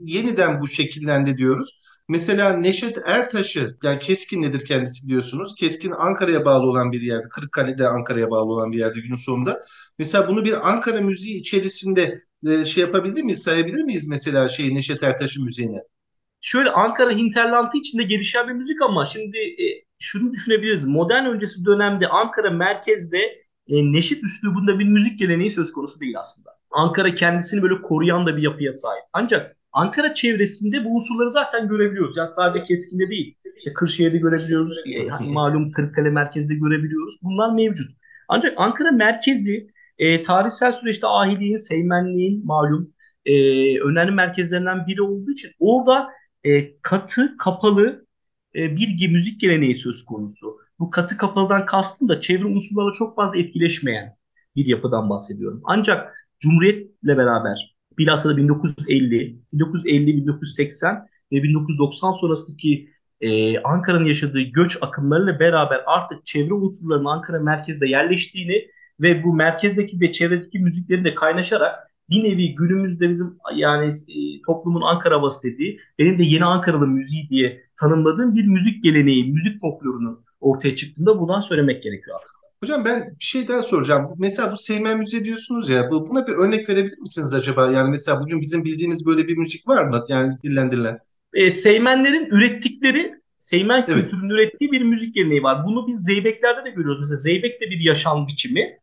yeniden 0.00 0.60
bu 0.60 0.66
şekillendi 0.66 1.36
diyoruz. 1.36 1.80
Mesela 2.08 2.52
Neşet 2.52 2.98
Ertaş'ı 3.04 3.76
yani 3.82 3.98
Keskin 3.98 4.42
nedir 4.42 4.64
kendisi 4.64 5.06
biliyorsunuz. 5.06 5.54
Keskin 5.58 5.90
Ankara'ya 5.90 6.44
bağlı 6.44 6.66
olan 6.66 6.92
bir 6.92 7.00
yerde. 7.00 7.28
Kırıkkale'de 7.28 7.88
Ankara'ya 7.88 8.30
bağlı 8.30 8.52
olan 8.52 8.72
bir 8.72 8.78
yerde 8.78 9.00
günün 9.00 9.14
sonunda. 9.14 9.60
Mesela 9.98 10.28
bunu 10.28 10.44
bir 10.44 10.68
Ankara 10.68 11.00
müziği 11.00 11.40
içerisinde 11.40 12.22
e, 12.48 12.64
şey 12.64 12.84
yapabilir 12.84 13.22
miyiz, 13.22 13.42
sayabilir 13.42 13.82
miyiz 13.82 14.08
mesela 14.08 14.48
şey 14.48 14.74
Neşet 14.74 15.02
Ertaş'ın 15.02 15.44
müziğini? 15.44 15.80
Şöyle 16.46 16.70
Ankara 16.70 17.10
hinterlantı 17.10 17.78
içinde 17.78 18.02
gelişen 18.02 18.48
bir 18.48 18.52
müzik 18.52 18.82
ama 18.82 19.04
şimdi 19.04 19.38
e, 19.38 19.64
şunu 19.98 20.32
düşünebiliriz. 20.32 20.84
Modern 20.84 21.24
öncesi 21.24 21.64
dönemde 21.64 22.08
Ankara 22.08 22.50
merkezde 22.50 23.18
e, 23.68 23.92
neşit 23.92 24.24
üslubunda 24.24 24.78
bir 24.78 24.84
müzik 24.84 25.18
geleneği 25.18 25.50
söz 25.50 25.72
konusu 25.72 26.00
değil 26.00 26.18
aslında. 26.18 26.50
Ankara 26.70 27.14
kendisini 27.14 27.62
böyle 27.62 27.80
koruyan 27.82 28.26
da 28.26 28.36
bir 28.36 28.42
yapıya 28.42 28.72
sahip. 28.72 29.02
Ancak 29.12 29.56
Ankara 29.72 30.14
çevresinde 30.14 30.84
bu 30.84 30.96
unsurları 30.96 31.30
zaten 31.30 31.68
görebiliyoruz. 31.68 32.16
Yani 32.16 32.30
sadece 32.30 32.64
keskinde 32.64 33.10
değil. 33.10 33.36
İşte 33.56 33.72
Kırşehir'de 33.72 34.18
görebiliyoruz. 34.18 34.78
E, 34.86 35.24
malum 35.24 35.72
Kırıkkale 35.72 36.10
merkezde 36.10 36.54
görebiliyoruz. 36.54 37.18
Bunlar 37.22 37.54
mevcut. 37.54 37.90
Ancak 38.28 38.54
Ankara 38.56 38.90
merkezi 38.90 39.66
e, 39.98 40.22
tarihsel 40.22 40.72
süreçte 40.72 41.06
ahiliğin, 41.06 41.56
seymenliğin 41.56 42.46
malum 42.46 42.92
e, 43.24 43.34
önemli 43.80 44.10
merkezlerinden 44.10 44.86
biri 44.86 45.02
olduğu 45.02 45.30
için 45.30 45.50
orada 45.60 46.08
e, 46.44 46.80
katı, 46.82 47.36
kapalı 47.36 48.06
e, 48.54 48.76
bir 48.76 49.08
müzik 49.08 49.40
geleneği 49.40 49.74
söz 49.74 50.04
konusu. 50.04 50.56
Bu 50.78 50.90
katı 50.90 51.16
kapalıdan 51.16 51.66
kastım 51.66 52.08
da 52.08 52.20
çevre 52.20 52.44
unsurlarla 52.44 52.92
çok 52.92 53.16
fazla 53.16 53.38
etkileşmeyen 53.38 54.16
bir 54.56 54.66
yapıdan 54.66 55.10
bahsediyorum. 55.10 55.60
Ancak 55.64 56.14
Cumhuriyet'le 56.40 57.04
beraber 57.04 57.76
bilhassa 57.98 58.28
da 58.28 58.36
1950, 58.36 59.40
1950, 59.52 60.06
1980 60.16 61.06
ve 61.32 61.42
1990 61.42 62.12
sonrasındaki 62.12 62.90
e, 63.20 63.58
Ankara'nın 63.58 64.04
yaşadığı 64.04 64.40
göç 64.40 64.78
akımlarıyla 64.80 65.40
beraber 65.40 65.82
artık 65.86 66.26
çevre 66.26 66.54
unsurlarının 66.54 67.04
Ankara 67.04 67.40
merkezde 67.40 67.88
yerleştiğini 67.88 68.66
ve 69.00 69.24
bu 69.24 69.34
merkezdeki 69.34 70.00
ve 70.00 70.12
çevredeki 70.12 70.58
müziklerin 70.58 71.04
de 71.04 71.14
kaynaşarak 71.14 71.85
bir 72.10 72.24
nevi 72.24 72.54
günümüzde 72.54 73.10
bizim 73.10 73.38
yani 73.56 73.86
e, 73.86 74.42
toplumun 74.46 74.80
Ankara 74.80 75.14
havası 75.14 75.42
dediği, 75.42 75.80
benim 75.98 76.18
de 76.18 76.22
yeni 76.24 76.44
Ankaralı 76.44 76.86
müziği 76.86 77.28
diye 77.28 77.62
tanımladığım 77.80 78.34
bir 78.34 78.46
müzik 78.46 78.82
geleneği, 78.82 79.32
müzik 79.32 79.60
folklorunun 79.60 80.24
ortaya 80.40 80.76
çıktığında 80.76 81.20
buradan 81.20 81.40
söylemek 81.40 81.82
gerekiyor 81.82 82.16
aslında. 82.16 82.46
Hocam 82.60 82.84
ben 82.84 83.16
bir 83.20 83.24
şey 83.24 83.48
daha 83.48 83.62
soracağım. 83.62 84.14
Mesela 84.18 84.52
bu 84.52 84.56
Seymen 84.56 84.98
Müze 84.98 85.24
diyorsunuz 85.24 85.70
ya, 85.70 85.90
buna 85.90 86.26
bir 86.26 86.32
örnek 86.32 86.68
verebilir 86.68 86.98
misiniz 86.98 87.34
acaba? 87.34 87.70
Yani 87.70 87.90
mesela 87.90 88.20
bugün 88.20 88.40
bizim 88.40 88.64
bildiğimiz 88.64 89.06
böyle 89.06 89.28
bir 89.28 89.36
müzik 89.36 89.68
var 89.68 89.84
mı? 89.84 90.04
Yani 90.08 90.32
dillendirilen. 90.44 90.98
E, 91.34 91.50
Seymenlerin 91.50 92.26
ürettikleri, 92.30 93.12
Seymen 93.38 93.84
evet. 93.88 93.94
kültürünün 93.94 94.30
ürettiği 94.30 94.72
bir 94.72 94.82
müzik 94.82 95.14
geleneği 95.14 95.42
var. 95.42 95.64
Bunu 95.66 95.86
biz 95.86 96.04
Zeybekler'de 96.04 96.64
de 96.64 96.70
görüyoruz. 96.70 97.00
Mesela 97.00 97.16
Zeybek 97.16 97.60
de 97.60 97.70
bir 97.70 97.80
yaşam 97.80 98.26
biçimi. 98.26 98.78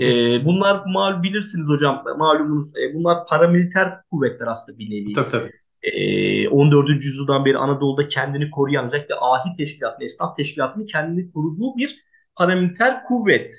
E, 0.00 0.44
bunlar 0.44 0.82
mal 0.86 1.22
bilirsiniz 1.22 1.68
hocam 1.68 2.04
malumunuz 2.18 2.76
e, 2.76 2.94
bunlar 2.94 3.26
paramiliter 3.26 3.92
kuvvetler 4.10 4.46
aslında 4.46 4.78
bir 4.78 4.90
nevi. 4.90 5.12
Tabii 5.12 5.28
tabii. 5.28 5.52
E, 5.82 6.48
14. 6.48 6.90
yüzyıldan 6.90 7.44
beri 7.44 7.58
Anadolu'da 7.58 8.06
kendini 8.06 8.50
koruyan 8.50 8.84
özellikle 8.84 9.14
ahi 9.14 9.56
teşkilatın, 9.56 10.04
esnaf 10.04 10.36
teşkilatının 10.36 10.86
kendini 10.86 11.32
koruduğu 11.32 11.76
bir 11.76 11.96
paramiliter 12.36 13.04
kuvvet. 13.04 13.50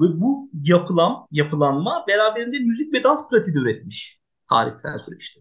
Ve 0.00 0.20
bu 0.20 0.50
yapılan, 0.62 1.26
yapılanma 1.30 2.04
beraberinde 2.08 2.58
müzik 2.58 2.94
ve 2.94 3.04
dans 3.04 3.30
pratiği 3.30 3.56
üretmiş 3.56 4.20
tarihsel 4.48 4.98
süreçte. 4.98 5.40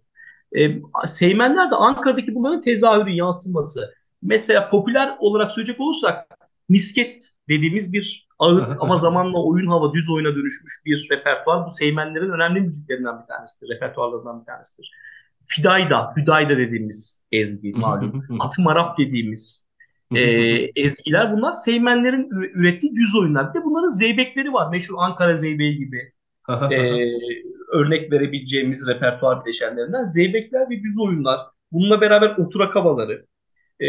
E, 0.57 0.81
Seymenler 1.05 1.71
de 1.71 1.75
Ankara'daki 1.75 2.35
bunların 2.35 2.61
tezahürü, 2.61 3.09
yansıması. 3.09 3.93
Mesela 4.21 4.69
popüler 4.69 5.15
olarak 5.19 5.51
söyleyecek 5.51 5.79
olursak 5.79 6.27
misket 6.71 7.21
dediğimiz 7.49 7.93
bir 7.93 8.27
ağıt 8.39 8.71
ama 8.79 8.97
zamanla 8.97 9.43
oyun 9.43 9.67
hava 9.67 9.93
düz 9.93 10.09
oyuna 10.09 10.35
dönüşmüş 10.35 10.73
bir 10.85 11.07
repertuar. 11.11 11.65
Bu 11.65 11.71
Seymenlerin 11.71 12.29
önemli 12.29 12.61
müziklerinden 12.61 13.21
bir 13.21 13.27
tanesidir, 13.27 13.69
repertuarlarından 13.69 14.41
bir 14.41 14.45
tanesidir. 14.45 14.91
Fidayda, 15.43 16.13
Hüdayda 16.17 16.57
dediğimiz 16.57 17.25
ezgi 17.31 17.71
malum. 17.71 18.23
Atım 18.39 18.67
Arap 18.67 18.97
dediğimiz 18.97 19.67
e, 20.15 20.21
ezgiler 20.75 21.33
bunlar 21.33 21.51
Seymenlerin 21.51 22.29
ürettiği 22.31 22.95
düz 22.95 23.15
oyunlar. 23.15 23.53
Bir 23.53 23.59
de 23.59 23.63
bunların 23.65 23.89
zeybekleri 23.89 24.53
var. 24.53 24.71
Meşhur 24.71 24.95
Ankara 24.97 25.35
Zeybeği 25.35 25.77
gibi 25.77 26.11
e, 26.71 27.05
örnek 27.71 28.11
verebileceğimiz 28.11 28.87
repertuar 28.87 29.45
bileşenlerinden. 29.45 30.03
Zeybekler 30.03 30.69
ve 30.69 30.83
düz 30.83 30.99
oyunlar. 30.99 31.39
Bununla 31.71 32.01
beraber 32.01 32.35
oturak 32.37 32.75
havaları. 32.75 33.25
E, 33.79 33.87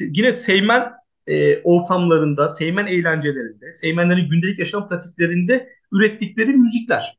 yine 0.00 0.32
Seymen 0.32 0.92
e, 1.26 1.62
ortamlarında, 1.62 2.48
Seymen 2.48 2.86
eğlencelerinde, 2.86 3.72
Seymenlerin 3.72 4.30
gündelik 4.30 4.58
yaşam 4.58 4.88
pratiklerinde 4.88 5.68
ürettikleri 5.92 6.52
müzikler. 6.52 7.18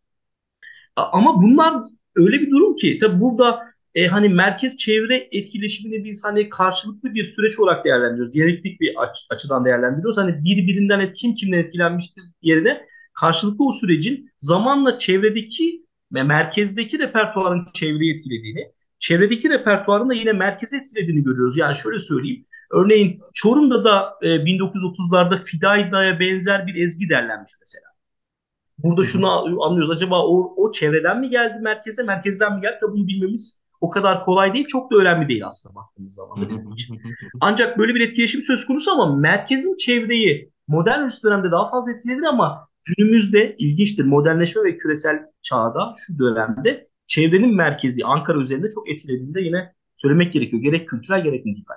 Ama 0.95 1.41
bunlar 1.41 1.73
öyle 2.15 2.41
bir 2.41 2.51
durum 2.51 2.75
ki 2.75 2.99
tabi 2.99 3.21
burada 3.21 3.59
e, 3.95 4.07
hani 4.07 4.29
merkez 4.29 4.77
çevre 4.77 5.27
etkileşimini 5.31 6.05
biz 6.05 6.25
hani 6.25 6.49
karşılıklı 6.49 7.13
bir 7.13 7.23
süreç 7.23 7.59
olarak 7.59 7.85
değerlendiriyoruz. 7.85 8.33
Diyalektik 8.33 8.81
bir 8.81 8.93
aç, 8.97 9.27
açıdan 9.29 9.65
değerlendiriyoruz. 9.65 10.17
Hani 10.17 10.43
birbirinden 10.43 11.13
kim 11.13 11.33
kimden 11.33 11.57
etkilenmiştir 11.57 12.23
yerine 12.41 12.85
karşılıklı 13.13 13.65
o 13.65 13.71
sürecin 13.71 14.31
zamanla 14.37 14.97
çevredeki 14.97 15.85
ve 16.13 16.23
merkezdeki 16.23 16.99
repertuarın 16.99 17.67
çevreyi 17.73 18.13
etkilediğini, 18.13 18.71
çevredeki 18.99 19.49
repertuarın 19.49 20.09
da 20.09 20.13
yine 20.13 20.33
merkezi 20.33 20.77
etkilediğini 20.77 21.23
görüyoruz. 21.23 21.57
Yani 21.57 21.75
şöyle 21.75 21.99
söyleyeyim. 21.99 22.45
Örneğin 22.71 23.21
Çorum'da 23.33 23.83
da 23.83 24.13
e, 24.21 24.27
1930'larda 24.27 25.43
Fidayda'ya 25.43 26.19
benzer 26.19 26.67
bir 26.67 26.75
ezgi 26.75 27.09
derlenmiş 27.09 27.51
mesela. 27.59 27.91
Burada 28.77 29.03
şunu 29.03 29.29
anlıyoruz. 29.63 29.91
Acaba 29.91 30.25
o, 30.25 30.53
o 30.57 30.71
çevreden 30.71 31.19
mi 31.19 31.29
geldi 31.29 31.59
merkeze, 31.61 32.03
merkezden 32.03 32.55
mi 32.55 32.61
geldi? 32.61 32.77
Tabii 32.81 32.91
bunu 32.91 33.07
bilmemiz 33.07 33.61
o 33.81 33.89
kadar 33.89 34.23
kolay 34.23 34.53
değil. 34.53 34.67
Çok 34.67 34.91
da 34.91 34.95
önemli 34.95 35.27
değil 35.27 35.45
aslında 35.45 35.75
baktığımız 35.75 36.15
zaman 36.15 36.41
da 36.41 36.49
bizim 36.49 36.71
için. 36.71 37.01
Ancak 37.41 37.77
böyle 37.77 37.95
bir 37.95 38.01
etkileşim 38.01 38.41
söz 38.41 38.65
konusu 38.65 38.91
ama 38.91 39.15
merkezin 39.15 39.77
çevreyi 39.77 40.51
modern 40.67 41.09
dönemde 41.23 41.51
daha 41.51 41.69
fazla 41.69 41.91
etkiledi 41.91 42.27
ama 42.27 42.67
günümüzde 42.85 43.55
ilginçtir. 43.57 44.05
Modernleşme 44.05 44.63
ve 44.63 44.77
küresel 44.77 45.19
çağda 45.41 45.93
şu 45.97 46.19
dönemde 46.19 46.87
çevrenin 47.07 47.55
merkezi 47.55 48.05
Ankara 48.05 48.39
üzerinde 48.39 48.69
çok 48.69 48.89
etkilediğini 48.89 49.33
de 49.33 49.41
yine 49.41 49.73
söylemek 49.95 50.33
gerekiyor. 50.33 50.61
Gerek 50.61 50.87
kültürel 50.87 51.23
gerek 51.23 51.45
müzikal. 51.45 51.75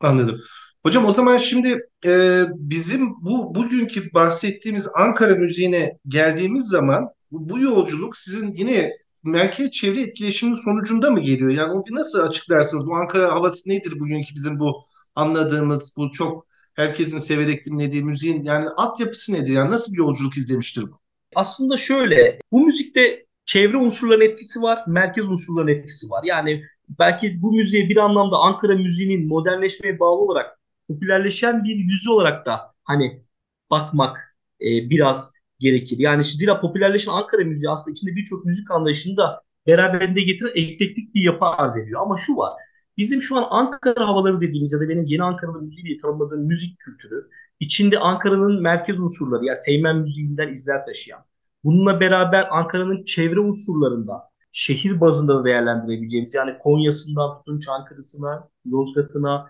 Anladım. 0.00 0.40
Hocam 0.82 1.06
o 1.06 1.12
zaman 1.12 1.36
şimdi 1.38 1.78
e, 2.04 2.42
bizim 2.54 3.14
bu 3.20 3.54
bugünkü 3.54 4.12
bahsettiğimiz 4.14 4.88
Ankara 4.94 5.34
müziğine 5.34 5.98
geldiğimiz 6.08 6.64
zaman 6.64 7.06
bu 7.30 7.60
yolculuk 7.60 8.16
sizin 8.16 8.52
yine 8.52 8.92
merkez 9.24 9.70
çevre 9.70 10.00
etkileşiminin 10.00 10.56
sonucunda 10.56 11.10
mı 11.10 11.20
geliyor? 11.20 11.50
Yani 11.50 11.72
onu 11.72 11.84
nasıl 11.90 12.18
açıklarsınız? 12.18 12.86
Bu 12.86 12.94
Ankara 12.94 13.32
havası 13.32 13.70
nedir 13.70 14.00
bugünkü 14.00 14.34
bizim 14.34 14.60
bu 14.60 14.82
anladığımız 15.14 15.94
bu 15.98 16.10
çok 16.10 16.46
herkesin 16.74 17.18
severek 17.18 17.64
dinlediği 17.64 18.04
müziğin 18.04 18.44
yani 18.44 18.68
altyapısı 18.68 19.32
nedir? 19.32 19.52
Yani 19.52 19.70
nasıl 19.70 19.92
bir 19.92 19.98
yolculuk 19.98 20.36
izlemiştir 20.36 20.82
bu? 20.82 21.00
Aslında 21.34 21.76
şöyle 21.76 22.40
bu 22.52 22.60
müzikte 22.66 23.26
çevre 23.44 23.76
unsurların 23.76 24.20
etkisi 24.20 24.62
var, 24.62 24.78
merkez 24.86 25.26
unsurların 25.26 25.68
etkisi 25.68 26.10
var. 26.10 26.24
Yani 26.24 26.62
belki 26.88 27.42
bu 27.42 27.52
müziğe 27.52 27.88
bir 27.88 27.96
anlamda 27.96 28.36
Ankara 28.36 28.74
müziğinin 28.74 29.28
modernleşmeye 29.28 30.00
bağlı 30.00 30.20
olarak 30.20 30.58
popülerleşen 30.88 31.64
bir 31.64 31.76
yüzü 31.76 32.10
olarak 32.10 32.46
da 32.46 32.74
hani 32.84 33.24
bakmak 33.70 34.36
e, 34.60 34.66
biraz 34.90 35.32
gerekir. 35.58 35.98
Yani 35.98 36.24
zira 36.24 36.60
popülerleşen 36.60 37.12
Ankara 37.12 37.44
müziği 37.44 37.70
aslında 37.70 37.92
içinde 37.92 38.16
birçok 38.16 38.44
müzik 38.44 38.70
anlayışını 38.70 39.16
da 39.16 39.42
beraberinde 39.66 40.20
getiren 40.22 40.52
eklektik 40.54 41.14
bir 41.14 41.22
yapı 41.22 41.44
arz 41.44 41.76
ediyor. 41.76 42.02
Ama 42.02 42.16
şu 42.16 42.36
var. 42.36 42.52
Bizim 42.96 43.22
şu 43.22 43.36
an 43.36 43.46
Ankara 43.50 44.08
havaları 44.08 44.40
dediğimiz 44.40 44.72
ya 44.72 44.80
da 44.80 44.88
benim 44.88 45.04
yeni 45.04 45.22
Ankaralı 45.22 45.62
müziği 45.62 45.86
diye 45.86 45.98
tanımladığım 45.98 46.40
müzik 46.46 46.78
kültürü 46.78 47.28
içinde 47.60 47.98
Ankara'nın 47.98 48.62
merkez 48.62 49.00
unsurları 49.00 49.44
yani 49.44 49.56
Seymen 49.56 49.96
müziğinden 49.96 50.52
izler 50.52 50.86
taşıyan. 50.86 51.20
Bununla 51.64 52.00
beraber 52.00 52.48
Ankara'nın 52.50 53.04
çevre 53.04 53.40
unsurlarında 53.40 54.30
şehir 54.56 55.00
bazında 55.00 55.40
da 55.40 55.44
değerlendirebileceğimiz 55.44 56.34
yani 56.34 56.58
Konya'sından 56.58 57.38
tutun 57.38 57.60
Çankırı'sına, 57.60 58.48
Yozgat'ına, 58.64 59.46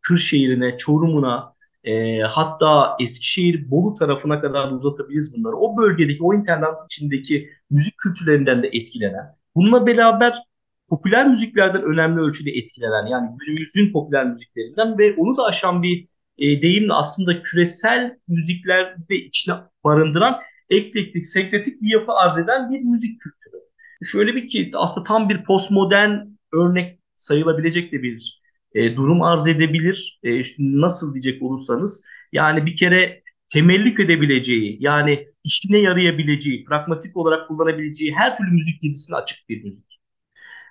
Kırşehir'ine, 0.00 0.76
Çorum'una 0.76 1.54
e, 1.84 2.20
hatta 2.20 2.96
Eskişehir, 3.00 3.70
Bolu 3.70 3.94
tarafına 3.94 4.40
kadar 4.40 4.72
uzatabiliriz 4.72 5.36
bunları. 5.36 5.56
O 5.56 5.76
bölgedeki, 5.76 6.22
o 6.22 6.34
internet 6.34 6.74
içindeki 6.84 7.50
müzik 7.70 7.98
kültürlerinden 7.98 8.62
de 8.62 8.66
etkilenen, 8.72 9.36
bununla 9.54 9.86
beraber 9.86 10.38
popüler 10.88 11.28
müziklerden 11.28 11.82
önemli 11.82 12.20
ölçüde 12.20 12.50
etkilenen 12.50 13.06
yani 13.06 13.30
günümüzün 13.40 13.92
popüler 13.92 14.26
müziklerinden 14.26 14.98
ve 14.98 15.14
onu 15.16 15.36
da 15.36 15.44
aşan 15.44 15.82
bir 15.82 16.08
e, 16.38 16.62
deyimle 16.62 16.92
aslında 16.92 17.42
küresel 17.42 18.18
müziklerde 18.28 19.16
içine 19.16 19.54
barındıran 19.84 20.40
eklektik, 20.70 21.26
senkretik 21.26 21.82
bir 21.82 21.90
yapı 21.90 22.12
arz 22.12 22.38
eden 22.38 22.70
bir 22.70 22.80
müzik 22.80 23.20
kültürü. 23.20 23.69
Şöyle 24.04 24.34
bir 24.34 24.48
ki 24.48 24.70
aslında 24.74 25.06
tam 25.06 25.28
bir 25.28 25.44
postmodern 25.44 26.18
örnek 26.52 27.00
sayılabilecek 27.16 27.92
de 27.92 28.02
bir 28.02 28.40
e, 28.74 28.96
durum 28.96 29.22
arz 29.22 29.48
edebilir. 29.48 30.20
E, 30.22 30.38
işte 30.38 30.56
nasıl 30.60 31.14
diyecek 31.14 31.42
olursanız 31.42 32.04
yani 32.32 32.66
bir 32.66 32.76
kere 32.76 33.22
temellik 33.48 34.00
edebileceği 34.00 34.76
yani 34.80 35.26
işine 35.44 35.78
yarayabileceği, 35.78 36.64
pragmatik 36.64 37.16
olarak 37.16 37.48
kullanabileceği 37.48 38.14
her 38.14 38.36
türlü 38.36 38.50
müzik 38.50 38.82
dizisine 38.82 39.16
açık 39.16 39.48
bir 39.48 39.64
müzik. 39.64 40.00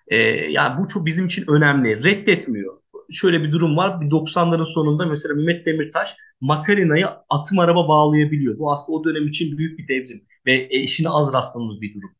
E, 0.07 0.17
yani 0.51 0.79
bu 0.79 0.87
çok 0.87 1.05
bizim 1.05 1.25
için 1.25 1.45
önemli. 1.47 2.03
Reddetmiyor. 2.03 2.77
Şöyle 3.11 3.43
bir 3.43 3.51
durum 3.51 3.77
var. 3.77 4.01
Bir 4.01 4.11
90'ların 4.11 4.65
sonunda 4.65 5.05
mesela 5.05 5.35
Mehmet 5.35 5.65
Demirtaş 5.65 6.15
Makarina'yı 6.41 7.07
atım 7.29 7.59
araba 7.59 7.87
bağlayabiliyor. 7.87 8.59
Bu 8.59 8.71
aslında 8.71 8.97
o 8.97 9.03
dönem 9.03 9.27
için 9.27 9.57
büyük 9.57 9.79
bir 9.79 9.87
devrim 9.87 10.21
ve 10.45 10.67
eşine 10.71 11.09
az 11.09 11.33
rastladığımız 11.33 11.81
bir 11.81 11.93
durum. 11.93 12.11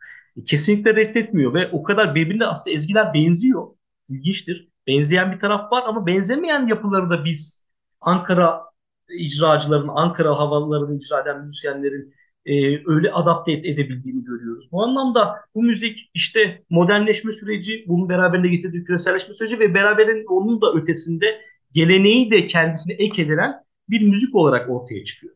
Kesinlikle 0.46 0.96
reddetmiyor 0.96 1.53
ve 1.53 1.69
o 1.72 1.84
kadar 1.84 2.15
birbirine 2.15 2.46
aslında 2.46 2.75
ezgiler 2.75 3.13
benziyor. 3.13 3.67
İlginçtir 4.08 4.69
benzeyen 4.88 5.31
bir 5.31 5.39
taraf 5.39 5.72
var 5.72 5.84
ama 5.88 6.05
benzemeyen 6.05 6.67
yapıları 6.67 7.10
da 7.10 7.25
biz 7.25 7.65
Ankara 8.01 8.62
icracıların, 9.10 9.88
Ankara 9.88 10.38
havalarını 10.38 10.98
icra 10.98 11.22
eden 11.22 11.41
müzisyenlerin 11.41 12.13
e, 12.46 12.53
öyle 12.88 13.12
adapte 13.12 13.51
edebildiğini 13.51 14.24
görüyoruz. 14.24 14.69
Bu 14.72 14.84
anlamda 14.84 15.36
bu 15.55 15.63
müzik 15.63 16.12
işte 16.13 16.63
modernleşme 16.69 17.31
süreci, 17.34 17.86
bunun 17.88 18.10
beraberinde 18.10 18.48
getirdiği 18.48 18.84
küreselleşme 18.84 19.34
süreci 19.34 19.60
ve 19.60 19.74
beraberinde 19.74 20.25
onun 20.29 20.62
da 20.62 20.74
ötesinde 20.74 21.41
geleneği 21.72 22.31
de 22.31 22.46
kendisine 22.46 22.93
ek 22.93 23.22
edilen 23.22 23.53
bir 23.89 24.01
müzik 24.01 24.36
olarak 24.36 24.69
ortaya 24.69 25.03
çıkıyor. 25.03 25.36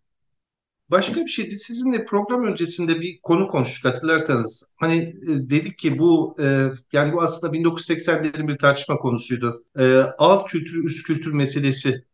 Başka 0.90 1.22
bir 1.22 1.28
şey, 1.30 1.50
biz 1.50 1.62
sizinle 1.62 2.06
program 2.06 2.44
öncesinde 2.44 3.02
bir 3.02 3.20
konu 3.24 3.48
konuştuk 3.48 3.92
hatırlarsanız. 3.92 4.74
Hani 4.78 4.96
e, 4.98 5.28
dedik 5.28 5.78
ki 5.78 6.00
bu 6.00 6.36
e, 6.42 6.68
yani 6.94 7.14
bu 7.14 7.22
aslında 7.22 7.54
1980'lerin 7.54 8.48
bir 8.48 8.58
tartışma 8.58 8.98
konusuydu. 8.98 9.64
E, 9.80 9.98
alt 10.18 10.48
kültür, 10.52 10.84
üst 10.84 11.08
kültür 11.08 11.34
meselesi 11.34 12.06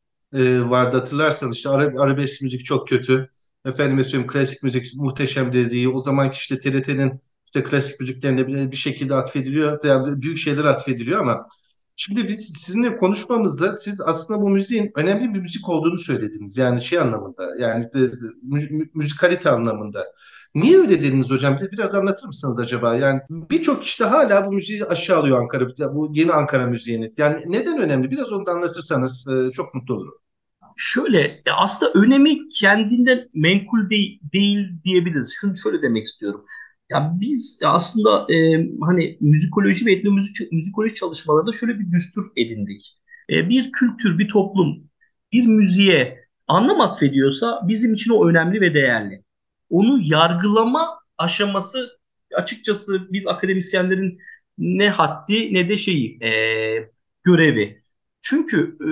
vardı 0.69 0.97
hatırlarsanız. 0.97 1.55
İşte 1.55 1.69
ara, 1.69 2.01
arabesk 2.01 2.41
müzik 2.41 2.65
çok 2.65 2.87
kötü. 2.87 3.29
Efendim 3.65 4.03
söyleyeyim 4.03 4.27
klasik 4.27 4.63
müzik 4.63 4.95
muhteşem 4.95 5.53
dediği. 5.53 5.89
O 5.89 6.01
zamanki 6.01 6.37
işte 6.37 6.59
TRT'nin 6.59 7.21
işte 7.45 7.63
klasik 7.63 7.99
müziklerine 7.99 8.47
bir, 8.47 8.71
bir 8.71 8.75
şekilde 8.75 9.15
atfediliyor. 9.15 9.83
Yani 9.83 10.21
büyük 10.21 10.37
şeyler 10.37 10.63
atfediliyor 10.63 11.19
ama 11.19 11.47
Şimdi 12.01 12.27
biz 12.27 12.53
sizinle 12.57 12.97
konuşmamızda 12.97 13.73
siz 13.73 14.01
aslında 14.01 14.41
bu 14.41 14.49
müziğin 14.49 14.91
önemli 14.95 15.33
bir 15.33 15.39
müzik 15.39 15.69
olduğunu 15.69 15.97
söylediniz. 15.97 16.57
Yani 16.57 16.81
şey 16.81 16.99
anlamında 16.99 17.55
yani 17.59 17.83
de, 17.93 18.11
de, 18.11 18.15
mü, 18.43 18.89
müzikalite 18.93 19.49
anlamında. 19.49 20.03
Niye 20.55 20.77
öyle 20.77 21.01
dediniz 21.03 21.31
hocam? 21.31 21.57
Bir 21.57 21.71
biraz 21.71 21.95
anlatır 21.95 22.27
mısınız 22.27 22.59
acaba? 22.59 22.95
Yani 22.95 23.21
birçok 23.29 23.83
işte 23.83 24.03
hala 24.05 24.45
bu 24.45 24.51
müziği 24.51 24.85
aşağılıyor 24.85 25.41
Ankara, 25.41 25.95
bu 25.95 26.11
yeni 26.13 26.31
Ankara 26.31 26.65
müziğini. 26.67 27.13
Yani 27.17 27.41
neden 27.47 27.77
önemli? 27.77 28.11
Biraz 28.11 28.33
onu 28.33 28.45
da 28.45 28.51
anlatırsanız 28.51 29.27
e, 29.27 29.51
çok 29.51 29.75
mutlu 29.75 29.95
olurum. 29.95 30.13
Şöyle 30.77 31.41
aslında 31.55 31.91
önemi 31.93 32.49
kendinden 32.49 33.29
menkul 33.33 33.89
değil, 33.89 34.19
değil 34.33 34.67
diyebiliriz. 34.83 35.33
Şunu 35.41 35.57
şöyle 35.57 35.81
demek 35.81 36.05
istiyorum. 36.05 36.45
Ya 36.89 37.13
biz 37.21 37.59
aslında 37.65 38.33
e, 38.33 38.67
hani 38.81 39.17
müzikoloji 39.21 39.85
ve 39.85 39.93
etnomüzik 39.93 40.51
müzikoloji 40.51 40.95
çalışmalarında 40.95 41.51
şöyle 41.51 41.79
bir 41.79 41.91
düstur 41.91 42.23
edindik. 42.37 42.97
E, 43.29 43.49
bir 43.49 43.71
kültür, 43.71 44.19
bir 44.19 44.27
toplum 44.27 44.89
bir 45.31 45.45
müziğe 45.45 46.25
anlam 46.47 46.81
atfediyorsa 46.81 47.61
bizim 47.67 47.93
için 47.93 48.11
o 48.11 48.29
önemli 48.29 48.61
ve 48.61 48.73
değerli. 48.73 49.23
onu 49.69 49.99
yargılama 50.03 50.81
aşaması 51.17 51.99
açıkçası 52.35 53.07
biz 53.13 53.27
akademisyenlerin 53.27 54.19
ne 54.57 54.89
haddi 54.89 55.53
ne 55.53 55.69
de 55.69 55.77
şeyi 55.77 56.23
e, 56.23 56.31
görevi. 57.23 57.83
Çünkü 58.21 58.77
e, 58.81 58.89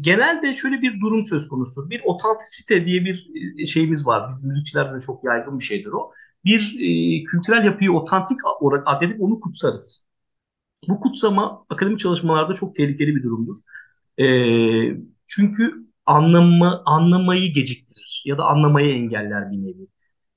genelde 0.00 0.54
şöyle 0.56 0.82
bir 0.82 1.00
durum 1.00 1.24
söz 1.24 1.48
konusu. 1.48 1.90
Bir 1.90 2.00
otantisite 2.04 2.86
diye 2.86 3.04
bir 3.04 3.26
şeyimiz 3.66 4.06
var. 4.06 4.28
Biz 4.30 4.44
müzikçilerde 4.44 4.96
de 4.96 5.00
çok 5.00 5.24
yaygın 5.24 5.58
bir 5.58 5.64
şeydir 5.64 5.90
o. 5.92 6.12
Bir 6.44 6.60
e, 7.20 7.22
kültürel 7.24 7.64
yapıyı 7.64 7.92
otantik 7.92 8.38
olarak 8.60 8.82
adedip 8.86 9.20
onu 9.22 9.34
kutsarız. 9.40 10.04
Bu 10.88 11.00
kutsama 11.00 11.66
akademik 11.70 12.00
çalışmalarda 12.00 12.54
çok 12.54 12.76
tehlikeli 12.76 13.16
bir 13.16 13.22
durumdur. 13.22 13.56
E, 14.18 14.24
çünkü 15.26 15.86
anlamı, 16.06 16.82
anlamayı 16.86 17.52
geciktirir 17.52 18.22
ya 18.26 18.38
da 18.38 18.44
anlamayı 18.44 18.94
engeller 18.94 19.52
bir 19.52 19.58
nevi. 19.62 19.88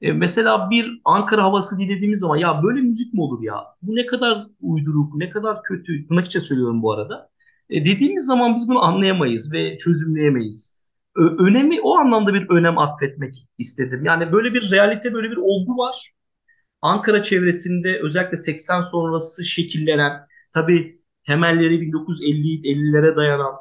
E, 0.01 0.12
mesela 0.13 0.69
bir 0.69 1.01
Ankara 1.05 1.43
havası 1.43 1.79
dinlediğimiz 1.79 2.19
zaman 2.19 2.38
ya 2.38 2.63
böyle 2.63 2.81
müzik 2.81 3.13
mi 3.13 3.22
olur 3.22 3.43
ya? 3.43 3.55
Bu 3.81 3.95
ne 3.95 4.05
kadar 4.05 4.48
uyduruk, 4.62 5.15
ne 5.15 5.29
kadar 5.29 5.63
kötü. 5.63 6.07
Tırnak 6.07 6.25
için 6.25 6.39
söylüyorum 6.39 6.81
bu 6.81 6.91
arada. 6.93 7.29
E, 7.69 7.86
dediğimiz 7.86 8.25
zaman 8.25 8.55
biz 8.55 8.67
bunu 8.69 8.83
anlayamayız 8.83 9.53
ve 9.53 9.77
çözümleyemeyiz. 9.77 10.77
Önemi 11.15 11.82
o 11.82 11.98
anlamda 11.98 12.34
bir 12.34 12.50
önem 12.50 12.77
atfetmek 12.77 13.48
istedim. 13.58 14.01
Yani 14.05 14.32
böyle 14.32 14.53
bir 14.53 14.72
realite, 14.72 15.13
böyle 15.13 15.32
bir 15.32 15.38
olgu 15.38 15.77
var. 15.77 16.12
Ankara 16.82 17.22
çevresinde 17.24 18.00
özellikle 18.03 18.38
80 18.38 18.82
sonrası 18.82 19.43
şekillenen, 19.43 20.27
tabii 20.53 21.01
temelleri 21.24 21.82
1950'lere 21.82 23.15
dayanan, 23.15 23.53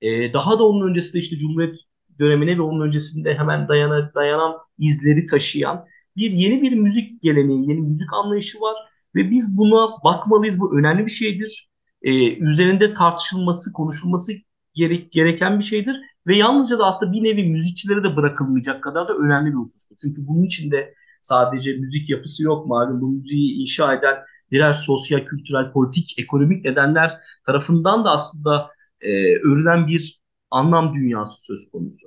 e, 0.00 0.32
daha 0.32 0.58
da 0.58 0.64
onun 0.64 0.90
öncesinde 0.90 1.18
işte 1.18 1.36
Cumhuriyet 1.36 1.76
dönemine 2.20 2.58
ve 2.58 2.62
onun 2.62 2.86
öncesinde 2.86 3.34
hemen 3.34 3.68
dayanan, 3.68 4.10
dayanan 4.14 4.56
izleri 4.78 5.26
taşıyan 5.26 5.86
bir 6.16 6.30
yeni 6.30 6.62
bir 6.62 6.72
müzik 6.72 7.22
geleneği, 7.22 7.70
yeni 7.70 7.80
müzik 7.80 8.12
anlayışı 8.12 8.60
var 8.60 8.76
ve 9.14 9.30
biz 9.30 9.58
buna 9.58 9.88
bakmalıyız. 10.04 10.60
Bu 10.60 10.78
önemli 10.78 11.06
bir 11.06 11.10
şeydir. 11.10 11.70
Ee, 12.02 12.36
üzerinde 12.36 12.92
tartışılması, 12.92 13.72
konuşulması 13.72 14.32
gerek, 14.74 15.12
gereken 15.12 15.58
bir 15.58 15.64
şeydir 15.64 15.96
ve 16.28 16.36
yalnızca 16.36 16.78
da 16.78 16.86
aslında 16.86 17.12
bir 17.12 17.24
nevi 17.24 17.44
müzikçilere 17.44 18.04
de 18.04 18.16
bırakılmayacak 18.16 18.82
kadar 18.82 19.08
da 19.08 19.14
önemli 19.14 19.50
bir 19.50 19.56
husustur. 19.56 19.96
Çünkü 20.02 20.26
bunun 20.26 20.42
içinde 20.42 20.94
sadece 21.20 21.76
müzik 21.76 22.10
yapısı 22.10 22.42
yok 22.42 22.66
malum 22.66 23.00
bu 23.00 23.08
müziği 23.08 23.60
inşa 23.60 23.94
eden 23.94 24.16
birer 24.50 24.72
sosyal, 24.72 25.24
kültürel, 25.24 25.72
politik, 25.72 26.14
ekonomik 26.18 26.64
nedenler 26.64 27.20
tarafından 27.46 28.04
da 28.04 28.10
aslında 28.10 28.70
e, 29.00 29.36
örülen 29.36 29.86
bir 29.86 30.20
anlam 30.50 30.94
dünyası 30.94 31.42
söz 31.42 31.70
konusu. 31.70 32.06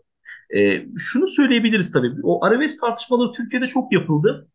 E, 0.56 0.86
şunu 0.98 1.28
söyleyebiliriz 1.28 1.92
tabii. 1.92 2.12
O 2.24 2.46
arabesk 2.46 2.82
tartışmaları 2.82 3.32
Türkiye'de 3.32 3.68
çok 3.68 3.94
yapıldı. 3.94 4.48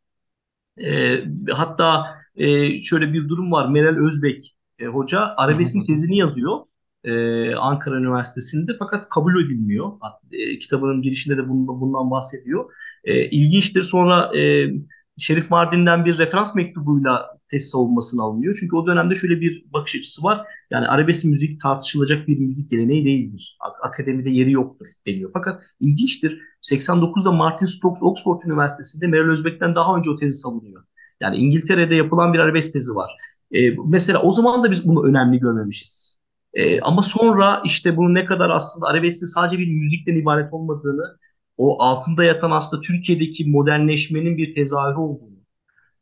E, 0.85 1.20
hatta 1.52 2.06
e, 2.37 2.80
şöyle 2.80 3.12
bir 3.12 3.28
durum 3.28 3.52
var. 3.52 3.68
Meral 3.68 4.06
Özbek 4.06 4.56
e, 4.78 4.87
hoca 4.87 5.35
arabeskin 5.37 5.85
tezini 5.85 6.18
yazıyor. 6.18 6.61
E, 7.07 7.55
Ankara 7.55 7.97
Üniversitesi'nde 7.97 8.73
fakat 8.79 9.09
kabul 9.09 9.45
edilmiyor. 9.45 9.93
E, 10.33 10.59
kitabının 10.59 11.03
girişinde 11.03 11.37
de 11.37 11.49
bundan, 11.49 12.11
bahsediyor. 12.11 12.71
E, 13.05 13.31
ilginçtir. 13.31 13.83
Sonra 13.83 14.39
e, 14.39 14.71
Şerif 15.19 15.51
Mardin'den 15.51 16.05
bir 16.05 16.19
referans 16.19 16.55
mektubuyla 16.55 17.37
test 17.51 17.69
savunmasını 17.73 18.23
alınıyor. 18.23 18.57
Çünkü 18.61 18.77
o 18.77 18.87
dönemde 18.87 19.15
şöyle 19.15 19.41
bir 19.41 19.65
bakış 19.73 19.97
açısı 19.97 20.23
var. 20.23 20.47
Yani 20.71 20.87
arabesk 20.89 21.25
müzik 21.25 21.61
tartışılacak 21.61 22.29
bir 22.29 22.39
müzik 22.39 22.71
geleneği 22.71 23.05
değildir. 23.05 23.59
Akademide 23.83 24.31
yeri 24.31 24.53
yoktur 24.53 24.87
deniyor. 25.07 25.31
Fakat 25.33 25.63
ilginçtir. 25.81 26.41
89'da 26.63 27.33
Martin 27.33 27.67
Stokes 27.67 28.03
Oxford 28.03 28.43
Üniversitesi'nde 28.47 29.07
Meral 29.07 29.31
Özbek'ten 29.31 29.75
daha 29.75 29.97
önce 29.97 30.11
o 30.11 30.17
tezi 30.17 30.39
savunuyor. 30.39 30.85
Yani 31.21 31.37
İngiltere'de 31.37 31.95
yapılan 31.95 32.33
bir 32.33 32.38
arabesk 32.38 32.73
tezi 32.73 32.95
var. 32.95 33.11
Ee, 33.53 33.71
mesela 33.87 34.23
o 34.23 34.33
zaman 34.33 34.64
da 34.64 34.71
biz 34.71 34.88
bunu 34.88 35.07
önemli 35.07 35.38
görmemişiz. 35.38 36.15
Ee, 36.57 36.81
ama 36.81 37.03
sonra 37.03 37.62
işte 37.64 37.97
bunu 37.97 38.14
ne 38.14 38.25
kadar 38.25 38.51
aslında 38.51 38.87
arabeskin 38.87 39.27
sadece 39.27 39.59
bir 39.59 39.69
müzikten 39.69 40.16
ibaret 40.16 40.53
olmadığını, 40.55 41.19
o 41.59 41.83
altında 41.83 42.25
yatan 42.25 42.51
aslında 42.51 42.83
Türkiye'deki 42.83 43.51
modernleşmenin 43.51 44.37
bir 44.38 44.55
tezahürü 44.55 44.99
olduğunu, 44.99 45.37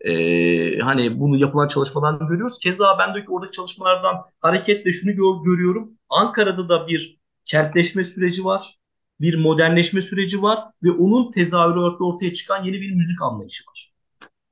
ee, 0.00 0.78
hani 0.78 1.20
bunu 1.20 1.36
yapılan 1.38 1.68
çalışmalardan 1.68 2.28
görüyoruz. 2.28 2.58
Keza 2.58 2.98
ben 2.98 3.14
de 3.14 3.24
oradaki 3.28 3.52
çalışmalardan 3.52 4.16
hareketle 4.40 4.92
şunu 4.92 5.12
gör, 5.12 5.44
görüyorum. 5.44 5.92
Ankara'da 6.10 6.68
da 6.68 6.88
bir 6.88 7.18
kentleşme 7.44 8.04
süreci 8.04 8.44
var. 8.44 8.78
Bir 9.20 9.38
modernleşme 9.38 10.02
süreci 10.02 10.42
var 10.42 10.58
ve 10.82 10.90
onun 10.90 11.30
tezahürü 11.30 11.80
ortaya 11.80 12.32
çıkan 12.32 12.64
yeni 12.64 12.80
bir 12.80 12.94
müzik 12.94 13.22
anlayışı 13.22 13.64
var. 13.70 13.93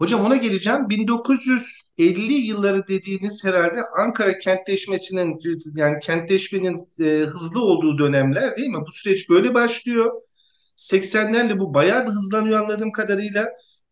Hocam 0.02 0.24
ona 0.24 0.36
geleceğim. 0.36 0.88
1950 0.88 2.32
yılları 2.32 2.88
dediğiniz 2.88 3.44
herhalde 3.44 3.80
Ankara 3.98 4.38
kentleşmesinin 4.38 5.38
yani 5.74 6.00
kentleşmenin 6.00 6.88
e, 7.00 7.24
hızlı 7.24 7.60
olduğu 7.62 7.98
dönemler 7.98 8.56
değil 8.56 8.68
mi? 8.68 8.80
Bu 8.86 8.90
süreç 8.92 9.30
böyle 9.30 9.54
başlıyor. 9.54 10.12
80'lerle 10.76 11.58
bu 11.58 11.74
bayağı 11.74 12.06
bir 12.06 12.10
hızlanıyor 12.10 12.60
anladığım 12.60 12.92
kadarıyla. 12.92 13.48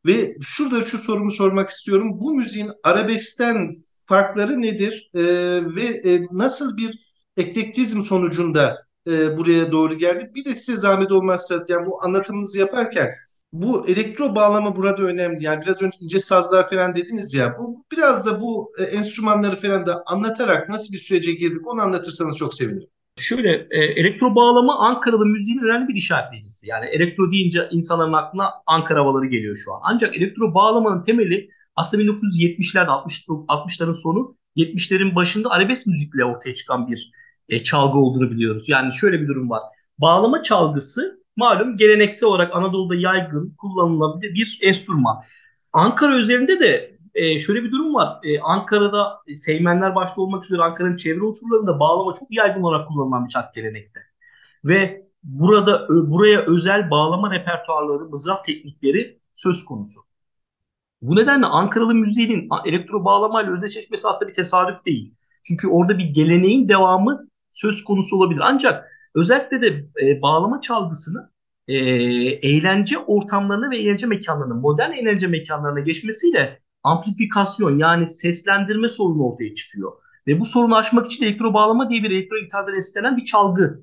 Ve 0.06 0.36
şurada 0.40 0.82
şu 0.82 0.98
sorumu 0.98 1.30
sormak 1.30 1.70
istiyorum. 1.70 2.20
Bu 2.20 2.34
müziğin 2.34 2.70
arabeskten 2.82 3.70
farkları 4.08 4.62
nedir? 4.62 5.10
E, 5.14 5.22
ve 5.76 5.84
e, 5.84 6.26
nasıl 6.32 6.76
bir 6.76 6.98
eklektizm 7.36 8.02
sonucunda 8.02 8.86
e, 9.08 9.36
buraya 9.36 9.72
doğru 9.72 9.98
geldi? 9.98 10.30
Bir 10.34 10.44
de 10.44 10.54
size 10.54 10.78
zahmet 10.78 11.12
olmazsa 11.12 11.64
yani 11.68 11.86
bu 11.86 12.04
anlatımınızı 12.04 12.58
yaparken 12.58 13.10
bu 13.52 13.88
elektro 13.88 14.34
bağlama 14.34 14.76
burada 14.76 15.02
önemli. 15.02 15.44
Yani 15.44 15.62
biraz 15.62 15.82
önce 15.82 15.96
ince 16.00 16.20
sazlar 16.20 16.70
falan 16.70 16.94
dediniz 16.94 17.34
ya. 17.34 17.58
Bu 17.58 17.76
biraz 17.92 18.26
da 18.26 18.40
bu 18.40 18.72
e, 18.78 18.82
enstrümanları 18.82 19.56
falan 19.56 19.86
da 19.86 20.02
anlatarak 20.06 20.68
nasıl 20.68 20.92
bir 20.92 20.98
sürece 20.98 21.32
girdik 21.32 21.66
onu 21.66 21.80
anlatırsanız 21.80 22.36
çok 22.36 22.54
sevinirim. 22.54 22.88
Şöyle 23.18 23.66
e, 23.70 23.78
elektro 23.78 24.34
bağlama 24.34 24.78
Ankaralı 24.78 25.26
müziğin 25.26 25.58
önemli 25.58 25.88
bir 25.88 25.94
işaretleyicisi. 25.94 26.68
Yani 26.68 26.86
elektro 26.86 27.32
deyince 27.32 27.68
insanların 27.70 28.12
aklına 28.12 28.50
Ankara 28.66 29.00
havaları 29.00 29.26
geliyor 29.26 29.56
şu 29.56 29.74
an. 29.74 29.80
Ancak 29.82 30.16
elektro 30.16 30.54
bağlamanın 30.54 31.02
temeli 31.02 31.48
aslında 31.76 32.02
1970'lerde 32.02 32.86
60, 32.86 33.24
60'ların 33.28 33.94
sonu 34.02 34.36
70'lerin 34.56 35.14
başında 35.14 35.50
arabesk 35.50 35.86
müzikle 35.86 36.24
ortaya 36.24 36.54
çıkan 36.54 36.88
bir 36.90 37.12
e, 37.48 37.62
çalgı 37.62 37.98
olduğunu 37.98 38.30
biliyoruz. 38.30 38.68
Yani 38.68 38.94
şöyle 38.94 39.20
bir 39.20 39.28
durum 39.28 39.50
var. 39.50 39.62
Bağlama 39.98 40.42
çalgısı 40.42 41.19
malum 41.40 41.76
geleneksel 41.76 42.28
olarak 42.28 42.56
Anadolu'da 42.56 42.94
yaygın 42.94 43.54
kullanılabilir 43.58 44.34
bir 44.34 44.58
enstrüman. 44.62 45.22
Ankara 45.72 46.16
üzerinde 46.16 46.60
de 46.60 46.98
e, 47.14 47.38
şöyle 47.38 47.64
bir 47.64 47.72
durum 47.72 47.94
var. 47.94 48.18
E, 48.22 48.40
Ankara'da 48.40 49.22
e, 49.26 49.34
Seymenler 49.34 49.94
başta 49.94 50.20
olmak 50.20 50.44
üzere 50.44 50.62
Ankara'nın 50.62 50.96
çevre 50.96 51.22
unsurlarında 51.22 51.80
bağlama 51.80 52.14
çok 52.14 52.28
yaygın 52.30 52.62
olarak 52.62 52.88
kullanılan 52.88 53.24
bir 53.24 53.30
çat 53.30 53.54
gelenekte. 53.54 54.00
Ve 54.64 55.06
burada 55.22 55.86
ö, 55.88 56.10
buraya 56.10 56.40
özel 56.40 56.90
bağlama 56.90 57.34
repertuarları, 57.34 58.04
mızrap 58.04 58.44
teknikleri 58.44 59.18
söz 59.34 59.64
konusu. 59.64 60.00
Bu 61.02 61.16
nedenle 61.16 61.46
Ankaralı 61.46 61.94
müziğinin 61.94 62.48
elektro 62.64 63.04
bağlamayla 63.04 63.52
özdeşleşmesi 63.52 64.08
aslında 64.08 64.28
bir 64.28 64.34
tesadüf 64.34 64.86
değil. 64.86 65.14
Çünkü 65.42 65.68
orada 65.68 65.98
bir 65.98 66.04
geleneğin 66.04 66.68
devamı 66.68 67.28
söz 67.50 67.84
konusu 67.84 68.16
olabilir. 68.16 68.40
Ancak 68.44 68.84
özellikle 69.14 69.62
de 69.62 69.86
e, 70.02 70.22
bağlama 70.22 70.60
çalgısını 70.60 71.30
e, 71.68 71.74
eğlence 72.48 72.98
ortamlarına 72.98 73.70
ve 73.70 73.76
eğlence 73.76 74.06
mekanlarına, 74.06 74.54
modern 74.54 74.92
eğlence 74.92 75.26
mekanlarına 75.26 75.80
geçmesiyle 75.80 76.60
amplifikasyon 76.82 77.78
yani 77.78 78.06
seslendirme 78.06 78.88
sorunu 78.88 79.22
ortaya 79.22 79.54
çıkıyor. 79.54 79.92
Ve 80.26 80.40
bu 80.40 80.44
sorunu 80.44 80.76
aşmak 80.76 81.06
için 81.06 81.24
elektro 81.24 81.54
bağlama 81.54 81.90
diye 81.90 82.02
bir 82.02 82.10
elektro 82.10 82.38
gitardan 82.38 82.76
esinlenen 82.76 83.16
bir 83.16 83.24
çalgı 83.24 83.82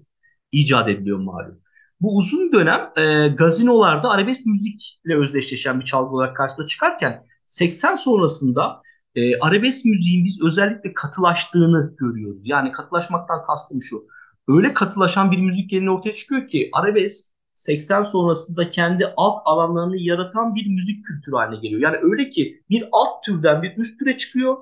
icat 0.52 0.90
ediliyor 0.90 1.18
malum. 1.18 1.60
Bu 2.02 2.18
uzun 2.18 2.52
dönem 2.52 2.92
e, 2.98 3.28
gazinolarda 3.28 4.10
arabesk 4.10 4.46
müzikle 4.46 5.18
özdeşleşen 5.18 5.80
bir 5.80 5.86
çalgı 5.86 6.16
olarak 6.16 6.38
karşımıza 6.38 6.68
çıkarken 6.68 7.26
80 7.46 7.96
sonrasında 7.96 8.78
e, 9.16 9.40
arabesk 9.40 9.86
müziğin 9.86 10.26
biz 10.26 10.42
özellikle 10.42 10.94
katılaştığını 10.94 11.96
görüyoruz. 11.98 12.42
Yani 12.44 12.72
katılaşmaktan 12.72 13.46
kastım 13.46 13.82
şu. 13.82 14.08
Öyle 14.48 14.74
katılaşan 14.74 15.32
bir 15.32 15.38
müzik 15.38 15.70
geleneği 15.70 15.90
ortaya 15.90 16.14
çıkıyor 16.14 16.48
ki 16.48 16.70
arabesk 16.74 17.26
80 17.54 18.04
sonrasında 18.04 18.70
kendi 18.70 19.06
alt 19.18 19.42
alanlarını 19.46 19.98
yaratan 19.98 20.56
bir 20.56 20.68
müzik 20.68 21.06
kültürü 21.06 21.36
haline 21.36 21.60
geliyor. 21.62 21.82
Yani 21.82 21.98
öyle 22.02 22.30
ki 22.30 22.62
bir 22.70 22.86
alt 22.92 23.24
türden 23.24 23.62
bir 23.64 23.78
üst 23.78 24.00
türe 24.00 24.18
çıkıyor 24.18 24.58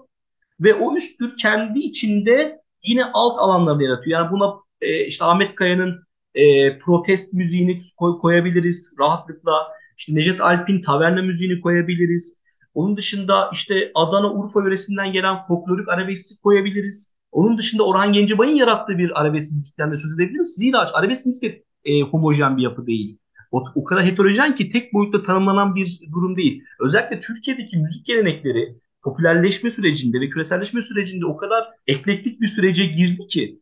ve 0.59 0.73
o 0.73 0.95
üst 0.95 1.19
tür 1.19 1.37
kendi 1.37 1.79
içinde 1.79 2.61
yine 2.83 3.05
alt 3.13 3.37
alanlarını 3.39 3.83
yaratıyor. 3.83 4.19
Yani 4.19 4.31
buna 4.31 4.53
e, 4.81 5.05
işte 5.05 5.25
Ahmet 5.25 5.55
Kaya'nın 5.55 6.05
e, 6.35 6.79
protest 6.79 7.33
müziğini 7.33 7.77
koy, 7.97 8.19
koyabiliriz 8.19 8.93
rahatlıkla. 8.99 9.51
İşte 9.97 10.15
Necdet 10.15 10.41
Alp'in 10.41 10.81
taverna 10.81 11.21
müziğini 11.21 11.61
koyabiliriz. 11.61 12.37
Onun 12.73 12.97
dışında 12.97 13.49
işte 13.53 13.91
Adana, 13.95 14.33
Urfa 14.33 14.63
yöresinden 14.63 15.11
gelen 15.11 15.39
folklorik 15.47 15.89
arabeski 15.89 16.41
koyabiliriz. 16.41 17.14
Onun 17.35 17.57
dışında 17.57 17.83
Orhan 17.83 18.13
Gencebay'ın 18.13 18.55
yarattığı 18.55 18.97
bir 18.97 19.21
arabesk 19.21 19.51
müzikten 19.55 19.91
de 19.91 19.97
söz 19.97 20.13
edebiliriz. 20.13 20.55
Zira 20.55 20.85
arabesk 20.93 21.25
müzik 21.25 21.43
e, 21.83 22.01
homojen 22.01 22.57
bir 22.57 22.63
yapı 22.63 22.87
değil. 22.87 23.17
O, 23.51 23.63
o 23.75 23.83
kadar 23.83 24.05
heterojen 24.05 24.55
ki 24.55 24.69
tek 24.69 24.93
boyutta 24.93 25.23
tanımlanan 25.23 25.75
bir 25.75 25.99
durum 26.13 26.37
değil. 26.37 26.63
Özellikle 26.79 27.19
Türkiye'deki 27.19 27.77
müzik 27.77 28.05
gelenekleri 28.05 28.79
popülerleşme 29.03 29.69
sürecinde 29.69 30.21
ve 30.21 30.29
küreselleşme 30.29 30.81
sürecinde 30.81 31.25
o 31.25 31.37
kadar 31.37 31.67
eklektik 31.87 32.41
bir 32.41 32.47
sürece 32.47 32.85
girdi 32.85 33.27
ki 33.27 33.59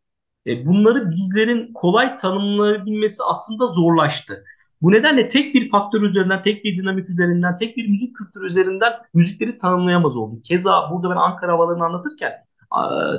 e, 0.47 0.65
bunları 0.65 1.11
bizlerin 1.11 1.73
kolay 1.73 2.17
tanımlayabilmesi 2.17 3.23
aslında 3.23 3.67
zorlaştı. 3.67 4.43
Bu 4.81 4.91
nedenle 4.91 5.29
tek 5.29 5.55
bir 5.55 5.69
faktör 5.69 6.01
üzerinden, 6.01 6.41
tek 6.41 6.63
bir 6.63 6.77
dinamik 6.77 7.09
üzerinden, 7.09 7.57
tek 7.57 7.77
bir 7.77 7.89
müzik 7.89 8.15
kültürü 8.15 8.47
üzerinden 8.47 8.93
müzikleri 9.13 9.57
tanımlayamaz 9.57 10.17
olduk. 10.17 10.45
Keza 10.45 10.91
burada 10.91 11.09
ben 11.09 11.15
Ankara 11.15 11.51
havalarını 11.51 11.85
anlatırken, 11.85 12.33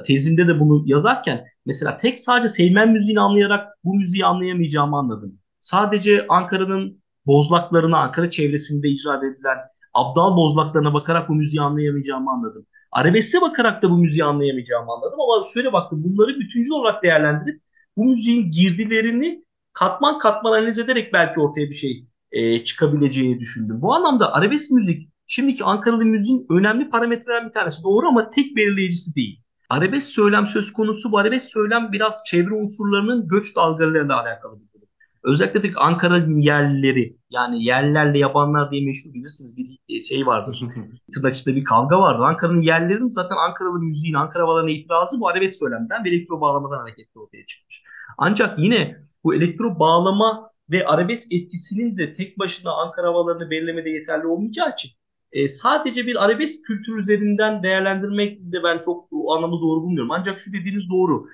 tezimde 0.07 0.49
de 0.49 0.61
bunu 0.61 0.83
yazarken 0.87 1.45
mesela 1.67 1.97
tek 1.97 2.19
sadece 2.19 2.49
Seymen 2.49 2.93
müziğini 2.93 3.21
anlayarak 3.21 3.69
bu 3.85 3.95
müziği 3.95 4.25
anlayamayacağımı 4.25 4.97
anladım. 4.97 5.39
Sadece 5.61 6.27
Ankara'nın 6.29 7.03
bozlaklarına, 7.27 7.99
Ankara 7.99 8.31
çevresinde 8.31 8.89
icra 8.89 9.17
edilen 9.17 9.59
abdal 9.95 10.37
bozlaklarına 10.37 10.95
bakarak 10.95 11.29
bu 11.29 11.35
müziği 11.35 11.61
anlayamayacağımı 11.61 12.31
anladım. 12.31 12.67
Arabesk'e 12.93 13.41
bakarak 13.41 13.83
da 13.83 13.91
bu 13.91 13.99
müziği 13.99 14.25
anlayamayacağımı 14.25 14.93
anladım 14.93 15.21
ama 15.21 15.47
şöyle 15.55 15.73
baktım 15.73 16.05
bunları 16.05 16.41
bütüncül 16.41 16.71
olarak 16.71 17.03
değerlendirip 17.03 17.63
bu 17.97 18.05
müziğin 18.05 18.51
girdilerini 18.51 19.45
katman 19.73 20.19
katman 20.19 20.53
analiz 20.53 20.79
ederek 20.79 21.13
belki 21.13 21.41
ortaya 21.41 21.69
bir 21.69 21.75
şey 21.75 22.07
e, 22.33 22.65
çıkabileceğini 22.65 23.41
düşündüm. 23.41 23.83
Bu 23.83 23.95
anlamda 23.95 24.33
arabesk 24.33 24.71
müzik 24.71 25.11
şimdiki 25.27 25.65
Ankaralı 25.65 26.05
müziğin 26.05 26.47
önemli 26.51 26.91
parametrelerinden 26.91 27.49
bir 27.49 27.53
tanesi. 27.53 27.85
Doğru 27.85 28.07
ama 28.09 28.31
tek 28.31 28.57
belirleyicisi 28.57 29.15
değil. 29.17 29.44
Arabesk 29.71 30.11
söylem 30.11 30.47
söz 30.47 30.73
konusu 30.73 31.13
bu 31.13 31.19
arabesk 31.19 31.47
söylem 31.47 31.93
biraz 31.93 32.25
çevre 32.27 32.55
unsurlarının 32.55 33.29
göç 33.29 33.57
dalgalarıyla 33.57 34.21
alakalı 34.23 34.61
bir 34.61 34.67
durum. 34.75 34.89
Özellikle 35.25 35.63
de 35.63 35.71
Ankara'nın 35.77 36.37
yerlileri 36.37 37.17
yani 37.31 37.65
yerlerle 37.65 38.19
yabanlar 38.19 38.71
diye 38.71 38.85
meşhur 38.85 39.15
bilirsiniz 39.15 39.57
bir 39.89 40.05
şey 40.05 40.27
vardır. 40.27 40.61
Tırnak 41.15 41.35
içinde 41.35 41.57
bir 41.57 41.65
kavga 41.65 42.01
vardı. 42.01 42.23
Ankara'nın 42.23 42.63
yerlerinin 42.63 43.09
zaten 43.09 43.37
Ankaralı 43.37 43.79
müziğin, 43.79 44.15
Ankara 44.15 44.43
havalarına 44.43 44.71
itirazı 44.71 45.21
bu 45.21 45.29
arabesk 45.29 45.57
söylemden 45.57 46.05
ve 46.05 46.09
elektro 46.09 46.41
bağlamadan 46.41 46.79
hareketle 46.79 47.21
ortaya 47.21 47.47
çıkmış. 47.47 47.85
Ancak 48.19 48.59
yine 48.59 48.97
bu 49.25 49.35
elektro 49.35 49.79
bağlama 49.79 50.51
ve 50.71 50.87
arabesk 50.87 51.33
etkisinin 51.33 51.97
de 51.99 52.13
tek 52.13 52.39
başına 52.39 52.73
Ankara 52.73 53.07
havalarını 53.07 53.51
belirlemede 53.51 53.91
yeterli 53.91 54.27
olmayacağı 54.27 54.73
için 54.73 54.91
e, 55.35 55.49
sadece 55.49 56.07
bir 56.07 56.25
arabesk 56.25 56.67
kültür 56.67 56.97
üzerinden 56.97 57.63
değerlendirmek 57.63 58.39
de 58.41 58.63
ben 58.65 58.81
çok 58.85 59.09
o 59.13 59.35
anlamda 59.35 59.57
doğru 59.57 59.83
bulmuyorum. 59.83 60.11
Ancak 60.11 60.39
şu 60.39 60.53
dediğiniz 60.53 60.91
doğru. 60.91 61.27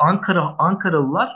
Ankara 0.00 0.54
Ankaralılar 0.58 1.30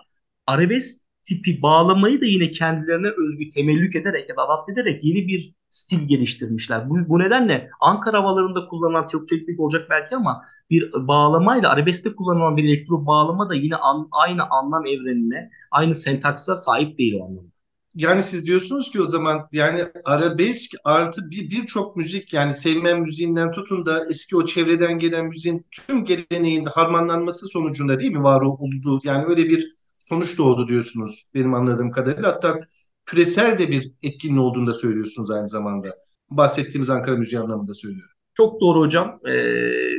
arabesk 0.47 1.05
tipi 1.23 1.63
bağlamayı 1.63 2.21
da 2.21 2.25
yine 2.27 2.51
kendilerine 2.51 3.09
özgü 3.09 3.51
temellük 3.51 3.97
ederek 3.97 4.29
ya 4.29 4.37
da 4.37 4.43
adapte 4.43 4.73
ederek 4.73 5.05
yeni 5.05 5.29
bir 5.29 5.55
stil 5.69 6.09
geliştirmişler. 6.09 6.91
Bu, 6.91 7.09
bu 7.09 7.19
nedenle 7.19 7.71
Ankara 7.81 8.19
havalarında 8.19 8.67
kullanılan 8.67 9.07
çok 9.07 9.29
teknik 9.29 9.61
olacak 9.61 9.87
belki 9.91 10.17
ama 10.17 10.43
bir 10.71 10.93
bağlamayla 10.93 11.71
arabeskte 11.71 12.15
kullanılan 12.15 12.57
bir 12.57 12.65
elektro 12.65 13.07
bağlama 13.07 13.51
da 13.51 13.55
yine 13.55 13.77
an, 13.77 14.09
aynı 14.13 14.43
anlam 14.51 14.87
evrenine, 14.87 15.51
aynı 15.71 15.95
sentaksa 15.95 16.57
sahip 16.57 16.99
değil 16.99 17.15
o 17.21 17.25
anlamda. 17.25 17.54
Yani 17.95 18.23
siz 18.23 18.47
diyorsunuz 18.47 18.91
ki 18.91 19.01
o 19.03 19.05
zaman 19.05 19.49
yani 19.53 19.85
arabesk 20.05 20.71
artı 20.85 21.31
bir 21.31 21.51
birçok 21.51 21.97
müzik 21.97 22.33
yani 22.33 22.53
sevmen 22.55 23.01
müziğinden 23.01 23.53
tutun 23.53 23.87
da 23.87 24.05
eski 24.11 24.37
o 24.37 24.45
çevreden 24.45 24.99
gelen 24.99 25.27
müziğin 25.27 25.67
tüm 25.71 26.05
geleneğinde 26.05 26.71
harmanlanması 26.71 27.49
sonucunda 27.49 28.01
değil 28.01 28.13
mi 28.13 28.23
var 28.23 28.41
olduğu 28.43 29.01
yani 29.05 29.25
öyle 29.27 29.45
bir 29.45 29.73
sonuç 29.99 30.39
doğdu 30.39 30.69
diyorsunuz 30.69 31.31
benim 31.35 31.55
anladığım 31.55 31.91
kadarıyla. 31.91 32.29
Hatta 32.29 32.61
küresel 33.07 33.59
de 33.59 33.69
bir 33.69 33.93
etkinliği 34.03 34.41
olduğunu 34.41 34.67
da 34.67 34.75
söylüyorsunuz 34.75 35.31
aynı 35.31 35.49
zamanda. 35.49 35.89
Bahsettiğimiz 36.31 36.91
Ankara 36.91 37.17
müziği 37.17 37.41
anlamında 37.41 37.75
söylüyorum. 37.75 38.11
Çok 38.35 38.61
doğru 38.61 38.81
hocam. 38.81 39.21
E, 39.27 39.33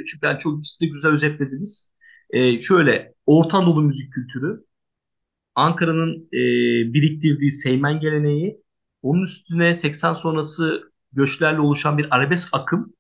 çünkü 0.07 0.21
ben 0.21 0.37
çok 0.37 0.67
siz 0.67 0.81
de 0.81 0.85
güzel 0.85 1.11
özetlediniz. 1.11 1.89
E, 2.29 2.59
şöyle 2.59 3.13
Orta 3.25 3.57
Anadolu 3.57 3.81
müzik 3.81 4.13
kültürü, 4.13 4.64
Ankara'nın 5.55 6.29
e, 6.33 6.39
biriktirdiği 6.93 7.51
Seymen 7.51 7.99
geleneği, 7.99 8.61
onun 9.01 9.23
üstüne 9.23 9.73
80 9.73 10.13
sonrası 10.13 10.91
göçlerle 11.13 11.59
oluşan 11.59 11.97
bir 11.97 12.15
arabesk 12.15 12.49
akım, 12.51 12.93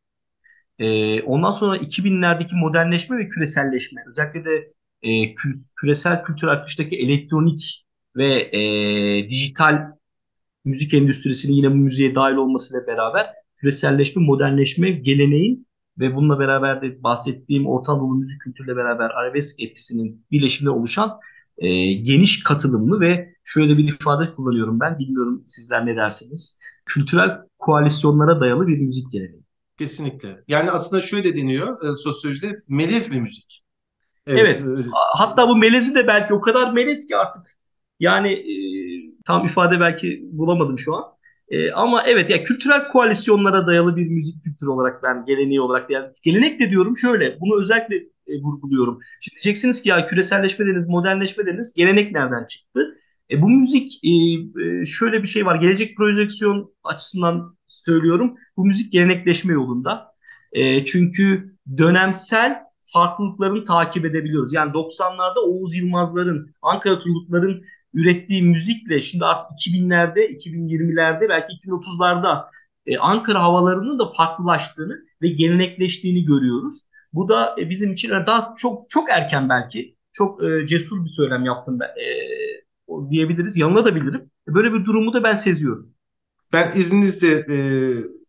e, 0.79 1.21
ondan 1.21 1.51
sonra 1.51 1.77
2000'lerdeki 1.77 2.55
modernleşme 2.55 3.17
ve 3.17 3.27
küreselleşme, 3.29 4.03
özellikle 4.09 4.45
de 4.45 4.73
e, 5.01 5.35
kü 5.35 5.49
küresel 5.75 6.23
kültür 6.23 6.47
akıştaki 6.47 6.95
elektronik 6.95 7.85
ve 8.15 8.41
e, 8.41 9.29
dijital 9.29 9.91
müzik 10.65 10.93
endüstrisinin 10.93 11.53
yine 11.53 11.71
bu 11.71 11.75
müziğe 11.75 12.15
dahil 12.15 12.35
olmasıyla 12.35 12.87
beraber 12.87 13.27
küreselleşme, 13.57 14.21
modernleşme, 14.21 14.91
geleneğin 14.91 15.67
ve 15.99 16.15
bununla 16.15 16.39
beraber 16.39 16.81
de 16.81 17.03
bahsettiğim 17.03 17.67
Orta 17.67 17.91
Anadolu 17.91 18.15
müzik 18.15 18.41
kültürüyle 18.41 18.75
beraber 18.75 19.09
arabesk 19.09 19.59
etkisinin 19.59 20.25
birleşiminde 20.31 20.69
oluşan 20.69 21.19
e, 21.57 21.93
geniş 21.93 22.43
katılımlı 22.43 22.99
ve 22.99 23.33
şöyle 23.43 23.77
bir 23.77 23.87
ifade 23.87 24.31
kullanıyorum 24.31 24.79
ben, 24.79 24.99
bilmiyorum 24.99 25.43
sizler 25.45 25.85
ne 25.85 25.95
dersiniz, 25.95 26.57
kültürel 26.85 27.37
koalisyonlara 27.59 28.39
dayalı 28.39 28.67
bir 28.67 28.77
müzik 28.77 29.11
geleneği. 29.11 29.43
Kesinlikle. 29.77 30.43
Yani 30.47 30.71
aslında 30.71 31.01
şöyle 31.01 31.35
deniyor 31.35 31.89
e, 31.89 31.93
sosyolojide 31.93 32.63
melez 32.67 33.11
bir 33.11 33.19
müzik. 33.19 33.65
Evet. 34.27 34.41
evet. 34.41 34.65
Öyle. 34.65 34.87
Hatta 34.93 35.47
bu 35.49 35.55
melezi 35.55 35.95
de 35.95 36.07
belki 36.07 36.33
o 36.33 36.41
kadar 36.41 36.73
melez 36.73 37.07
ki 37.07 37.17
artık 37.17 37.43
yani 37.99 38.31
e, 38.33 38.55
tam 39.25 39.45
ifade 39.45 39.79
belki 39.79 40.21
bulamadım 40.31 40.79
şu 40.79 40.95
an. 40.95 41.03
E, 41.49 41.71
ama 41.71 42.03
evet 42.07 42.29
ya 42.29 42.43
kültürel 42.43 42.87
koalisyonlara 42.87 43.67
dayalı 43.67 43.95
bir 43.95 44.07
müzik 44.07 44.43
kültürü 44.43 44.69
olarak 44.69 45.03
ben 45.03 45.25
geleneği 45.25 45.61
olarak 45.61 45.89
yani 45.89 46.07
gelenek 46.23 46.59
de 46.59 46.69
diyorum 46.69 46.97
şöyle 46.97 47.39
bunu 47.41 47.59
özellikle 47.61 47.95
e, 48.27 48.41
vurguluyorum. 48.41 48.99
Şimdi 49.21 49.35
diyeceksiniz 49.35 49.81
ki 49.81 49.89
ya 49.89 50.05
küreselleşme 50.07 50.65
dediniz, 50.65 50.87
modernleşme 50.87 51.45
dediniz. 51.45 51.73
Gelenek 51.73 52.11
nereden 52.11 52.45
çıktı? 52.45 52.97
E, 53.31 53.41
bu 53.41 53.49
müzik 53.49 53.99
e, 54.03 54.09
e, 54.63 54.85
şöyle 54.85 55.23
bir 55.23 55.27
şey 55.27 55.45
var. 55.45 55.55
Gelecek 55.55 55.97
projeksiyon 55.97 56.73
açısından 56.83 57.57
söylüyorum. 57.67 58.35
Bu 58.57 58.65
müzik 58.65 58.91
gelenekleşme 58.91 59.53
yolunda. 59.53 60.11
E, 60.51 60.85
çünkü 60.85 61.55
dönemsel 61.77 62.65
farklılıklarını 62.93 63.63
takip 63.63 64.05
edebiliyoruz. 64.05 64.53
Yani 64.53 64.71
90'larda 64.71 65.39
Oğuz 65.39 65.75
Yılmazların, 65.75 66.55
Ankara 66.61 66.99
Turgutların 66.99 67.63
ürettiği 67.93 68.43
müzikle 68.43 69.01
şimdi 69.01 69.25
artık 69.25 69.47
2000'lerde, 69.51 70.19
2020'lerde 70.19 71.29
belki 71.29 71.53
2030'larda 71.53 72.45
e, 72.85 72.97
Ankara 72.97 73.43
havalarının 73.43 73.99
da 73.99 74.09
farklılaştığını 74.17 75.05
ve 75.21 75.27
gelenekleştiğini 75.27 76.25
görüyoruz. 76.25 76.81
Bu 77.15 77.29
da 77.29 77.55
e, 77.59 77.69
bizim 77.69 77.93
için 77.93 78.09
daha 78.09 78.53
çok 78.57 78.89
çok 78.89 79.09
erken 79.09 79.49
belki 79.49 79.95
çok 80.13 80.43
e, 80.43 80.67
cesur 80.67 81.03
bir 81.03 81.09
söylem 81.09 81.45
yaptım 81.45 81.79
ben 81.79 81.87
e, 81.87 83.09
diyebiliriz. 83.09 83.57
Yanılabilirim. 83.57 84.31
Böyle 84.47 84.73
bir 84.73 84.85
durumu 84.85 85.13
da 85.13 85.23
ben 85.23 85.35
seziyorum. 85.35 85.93
Ben 86.53 86.71
izninizle 86.75 87.31
e, 87.31 87.57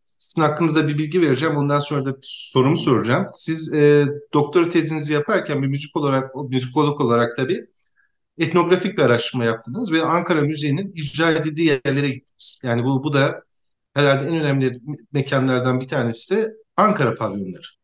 sizin 0.06 0.42
hakkınızda 0.42 0.88
bir 0.88 0.98
bilgi 0.98 1.20
vereceğim. 1.20 1.56
Ondan 1.56 1.78
sonra 1.78 2.04
da 2.04 2.16
sorumu 2.22 2.76
soracağım. 2.76 3.26
Siz 3.34 3.74
e, 3.74 4.04
doktora 4.34 4.68
tezinizi 4.68 5.12
yaparken 5.12 5.62
bir 5.62 5.68
müzik 5.68 5.96
olarak, 5.96 6.34
müzikolog 6.50 7.00
olarak 7.00 7.36
tabii 7.36 7.66
etnografik 8.38 8.98
bir 8.98 9.02
araştırma 9.02 9.44
yaptınız 9.44 9.92
ve 9.92 10.02
Ankara 10.02 10.40
Müziği'nin 10.40 10.92
icra 10.94 11.30
edildiği 11.30 11.68
yerlere 11.68 12.08
gittiniz. 12.08 12.60
Yani 12.62 12.84
bu, 12.84 13.04
bu 13.04 13.12
da 13.12 13.42
herhalde 13.94 14.28
en 14.28 14.36
önemli 14.36 14.72
mekanlardan 15.12 15.80
bir 15.80 15.88
tanesi 15.88 16.36
de 16.36 16.52
Ankara 16.76 17.14
pavyonları. 17.14 17.75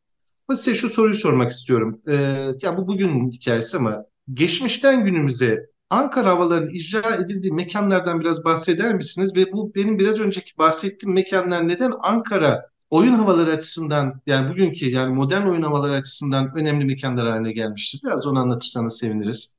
Ben 0.52 0.56
size 0.56 0.74
şu 0.76 0.88
soruyu 0.88 1.14
sormak 1.14 1.50
istiyorum. 1.50 2.00
Ee, 2.08 2.14
ya 2.62 2.76
bu 2.76 2.86
bugünün 2.86 3.30
hikayesi 3.30 3.76
ama 3.76 4.04
geçmişten 4.34 5.04
günümüze 5.04 5.66
Ankara 5.90 6.30
havalarının 6.30 6.70
icra 6.70 7.16
edildiği 7.16 7.52
mekanlardan 7.52 8.20
biraz 8.20 8.44
bahseder 8.44 8.94
misiniz? 8.94 9.36
Ve 9.36 9.52
bu 9.52 9.74
benim 9.74 9.98
biraz 9.98 10.20
önceki 10.20 10.58
bahsettiğim 10.58 11.14
mekanlar 11.14 11.68
neden 11.68 11.92
Ankara 12.02 12.66
oyun 12.90 13.14
havaları 13.14 13.50
açısından 13.50 14.20
yani 14.26 14.50
bugünkü 14.50 14.90
yani 14.90 15.14
modern 15.14 15.46
oyun 15.46 15.62
havaları 15.62 15.92
açısından 15.92 16.52
önemli 16.56 16.84
mekanlar 16.84 17.28
haline 17.28 17.52
gelmiştir? 17.52 18.00
Biraz 18.04 18.26
onu 18.26 18.38
anlatırsanız 18.38 18.98
seviniriz. 18.98 19.56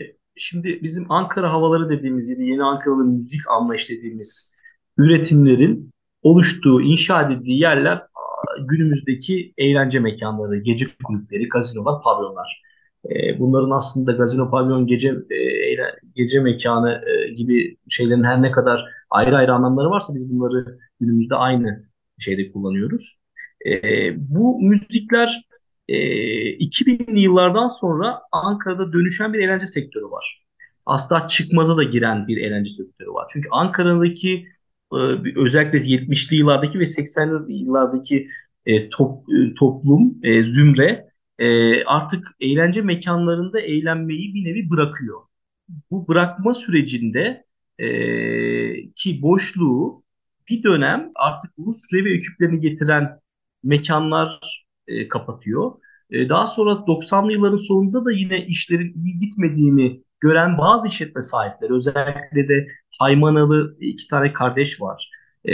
E, 0.00 0.02
şimdi 0.36 0.80
bizim 0.82 1.12
Ankara 1.12 1.52
havaları 1.52 1.88
dediğimiz 1.88 2.28
ya 2.28 2.36
yeni 2.38 2.64
Ankaralı 2.64 3.04
müzik 3.04 3.50
anlayış 3.50 3.90
dediğimiz 3.90 4.52
üretimlerin 4.98 5.90
oluştuğu, 6.22 6.80
inşa 6.80 7.22
edildiği 7.22 7.60
yerler 7.60 8.02
günümüzdeki 8.60 9.54
eğlence 9.58 10.00
mekanları, 10.00 10.58
gece 10.58 10.86
kulüpleri, 11.04 11.48
gazinolar, 11.48 12.02
pavyonlar. 12.02 12.62
E, 13.10 13.38
bunların 13.38 13.70
aslında 13.70 14.12
gazino, 14.12 14.50
pavyon, 14.50 14.86
gece 14.86 15.08
e, 15.10 15.76
gece 16.14 16.40
mekanı 16.40 17.02
e, 17.08 17.32
gibi 17.32 17.76
şeylerin 17.88 18.24
her 18.24 18.42
ne 18.42 18.50
kadar 18.50 18.84
ayrı 19.10 19.36
ayrı 19.36 19.52
anlamları 19.52 19.90
varsa 19.90 20.14
biz 20.14 20.32
bunları 20.32 20.78
günümüzde 21.00 21.34
aynı 21.34 21.84
şeyde 22.18 22.52
kullanıyoruz. 22.52 23.16
Bu 24.16 24.60
müzikler 24.62 25.44
e, 25.88 25.96
2000'li 26.58 27.20
yıllardan 27.20 27.66
sonra 27.66 28.22
Ankara'da 28.32 28.92
dönüşen 28.92 29.32
bir 29.32 29.38
eğlence 29.38 29.66
sektörü 29.66 30.04
var. 30.04 30.44
aslında 30.86 31.26
çıkmaza 31.26 31.76
da 31.76 31.82
giren 31.82 32.28
bir 32.28 32.36
eğlence 32.36 32.70
sektörü 32.70 33.10
var. 33.10 33.26
Çünkü 33.32 33.48
Ankara'daki 33.50 34.46
özellikle 35.36 35.78
70'li 35.78 36.36
yıllardaki 36.36 36.80
ve 36.80 36.86
80'li 36.86 37.54
yıllardaki 37.54 38.28
e, 38.66 38.88
top, 38.88 39.24
e, 39.30 39.54
toplum, 39.54 40.18
e, 40.22 40.44
zümre 40.44 41.10
e, 41.38 41.84
artık 41.84 42.36
eğlence 42.40 42.82
mekanlarında 42.82 43.60
eğlenmeyi 43.60 44.34
bir 44.34 44.44
nevi 44.44 44.70
bırakıyor. 44.70 45.20
Bu 45.90 46.08
bırakma 46.08 46.54
sürecinde 46.54 47.44
e, 47.78 47.88
ki 48.90 49.22
boşluğu 49.22 50.04
bir 50.48 50.62
dönem 50.62 51.10
artık 51.14 51.50
Rus 51.58 51.82
reve 51.94 52.14
ekiplerini 52.14 52.60
getiren 52.60 53.20
mekanlar 53.62 54.64
e, 54.86 55.08
kapatıyor. 55.08 55.72
E, 56.10 56.28
daha 56.28 56.46
sonra 56.46 56.86
90'lı 56.86 57.32
yılların 57.32 57.56
sonunda 57.56 58.04
da 58.04 58.12
yine 58.12 58.46
işlerin 58.46 58.94
iyi 59.04 59.18
gitmediğini 59.18 60.02
gören 60.20 60.58
bazı 60.58 60.88
işletme 60.88 61.22
sahipleri 61.22 61.72
özellikle 61.72 62.48
de 62.48 62.66
Haymanalı 62.98 63.76
iki 63.80 64.08
tane 64.08 64.32
kardeş 64.32 64.80
var. 64.80 65.10
E, 65.48 65.52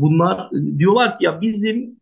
bunlar 0.00 0.50
diyorlar 0.78 1.18
ki 1.18 1.24
ya 1.24 1.40
bizim 1.40 2.00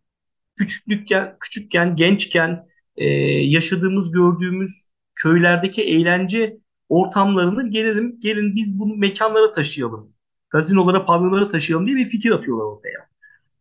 küçüklükken, 0.59 1.37
küçükken, 1.41 1.97
gençken 1.97 2.67
e, 2.97 3.07
yaşadığımız, 3.45 4.13
gördüğümüz 4.13 4.91
köylerdeki 5.15 5.83
eğlence 5.83 6.57
ortamlarını 6.89 7.71
gelelim, 7.71 8.21
gelin 8.21 8.57
biz 8.57 8.81
bunu 8.81 8.97
mekanlara 8.97 9.53
taşıyalım. 9.53 10.13
Gazinolara, 10.51 11.05
pavyonlara 11.05 11.51
taşıyalım 11.51 11.87
diye 11.87 11.97
bir 11.97 12.09
fikir 12.09 12.31
atıyorlar 12.31 12.65
ortaya. 12.65 13.11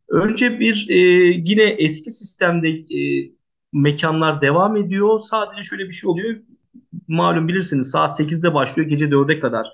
Önce 0.10 0.60
bir 0.60 0.86
e, 0.90 0.96
yine 1.46 1.64
eski 1.64 2.12
sistemde 2.12 2.70
e, 2.70 3.32
mekanlar 3.74 4.42
devam 4.42 4.78
ediyor. 4.78 5.20
Sadece 5.20 5.64
şöyle 5.64 5.86
bir 5.86 5.92
şey 5.92 6.10
oluyor. 6.10 6.38
Malum 7.08 7.48
bilirsiniz 7.48 7.92
saat 7.92 8.20
8'de 8.20 8.54
başlıyor 8.54 8.90
gece 8.90 9.06
4'e 9.06 9.40
kadar 9.40 9.68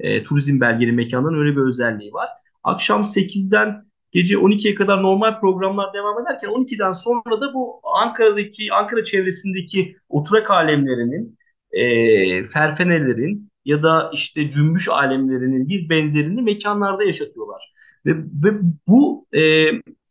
e, 0.00 0.22
turizm 0.22 0.60
belgeli 0.60 0.92
mekanların 0.92 1.38
öyle 1.40 1.56
bir 1.56 1.62
özelliği 1.62 2.12
var. 2.12 2.28
Akşam 2.64 3.04
8'den 3.04 3.84
gece 4.12 4.34
12'ye 4.34 4.74
kadar 4.74 5.02
normal 5.02 5.40
programlar 5.40 5.94
devam 5.94 6.22
ederken 6.22 6.48
12'den 6.48 6.92
sonra 6.92 7.40
da 7.40 7.54
bu 7.54 7.80
Ankara'daki 8.02 8.72
Ankara 8.72 9.04
çevresindeki 9.04 9.96
oturak 10.08 10.50
alemlerinin 10.50 11.38
e, 11.72 12.44
ferfenelerin 12.44 13.50
ya 13.64 13.82
da 13.82 14.10
işte 14.14 14.50
cümbüş 14.50 14.88
alemlerinin 14.88 15.68
bir 15.68 15.88
benzerini 15.88 16.42
mekanlarda 16.42 17.04
yaşatıyorlar. 17.04 17.72
Ve, 18.06 18.12
ve 18.16 18.58
bu 18.88 19.26
e, 19.32 19.40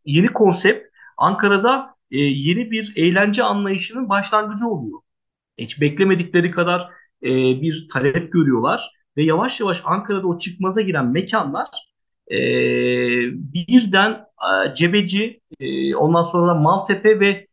yeni 0.06 0.28
konsept 0.28 0.88
Ankara'da 1.18 1.96
e, 2.12 2.18
yeni 2.18 2.72
bir 2.72 2.94
eğlence 2.96 3.44
anlayışının 3.44 4.10
başlangıcı 4.10 4.68
oluyor. 4.68 5.00
Hiç 5.58 5.82
beklemedikleri 5.82 6.52
kadar 6.52 6.82
e, 7.24 7.30
bir 7.62 7.88
talep 7.94 8.32
görüyorlar 8.32 8.92
ve 9.18 9.24
yavaş 9.24 9.60
yavaş 9.60 9.82
Ankara'da 9.86 10.28
o 10.28 10.40
çıkmaza 10.40 10.82
giren 10.82 11.06
mekanlar 11.06 11.68
e, 12.32 12.38
birden 13.34 14.12
e, 14.12 14.76
Cebeci, 14.76 15.42
e, 15.60 15.96
ondan 15.96 16.22
sonra 16.24 16.54
Maltepe 16.56 17.20
ve 17.20 17.48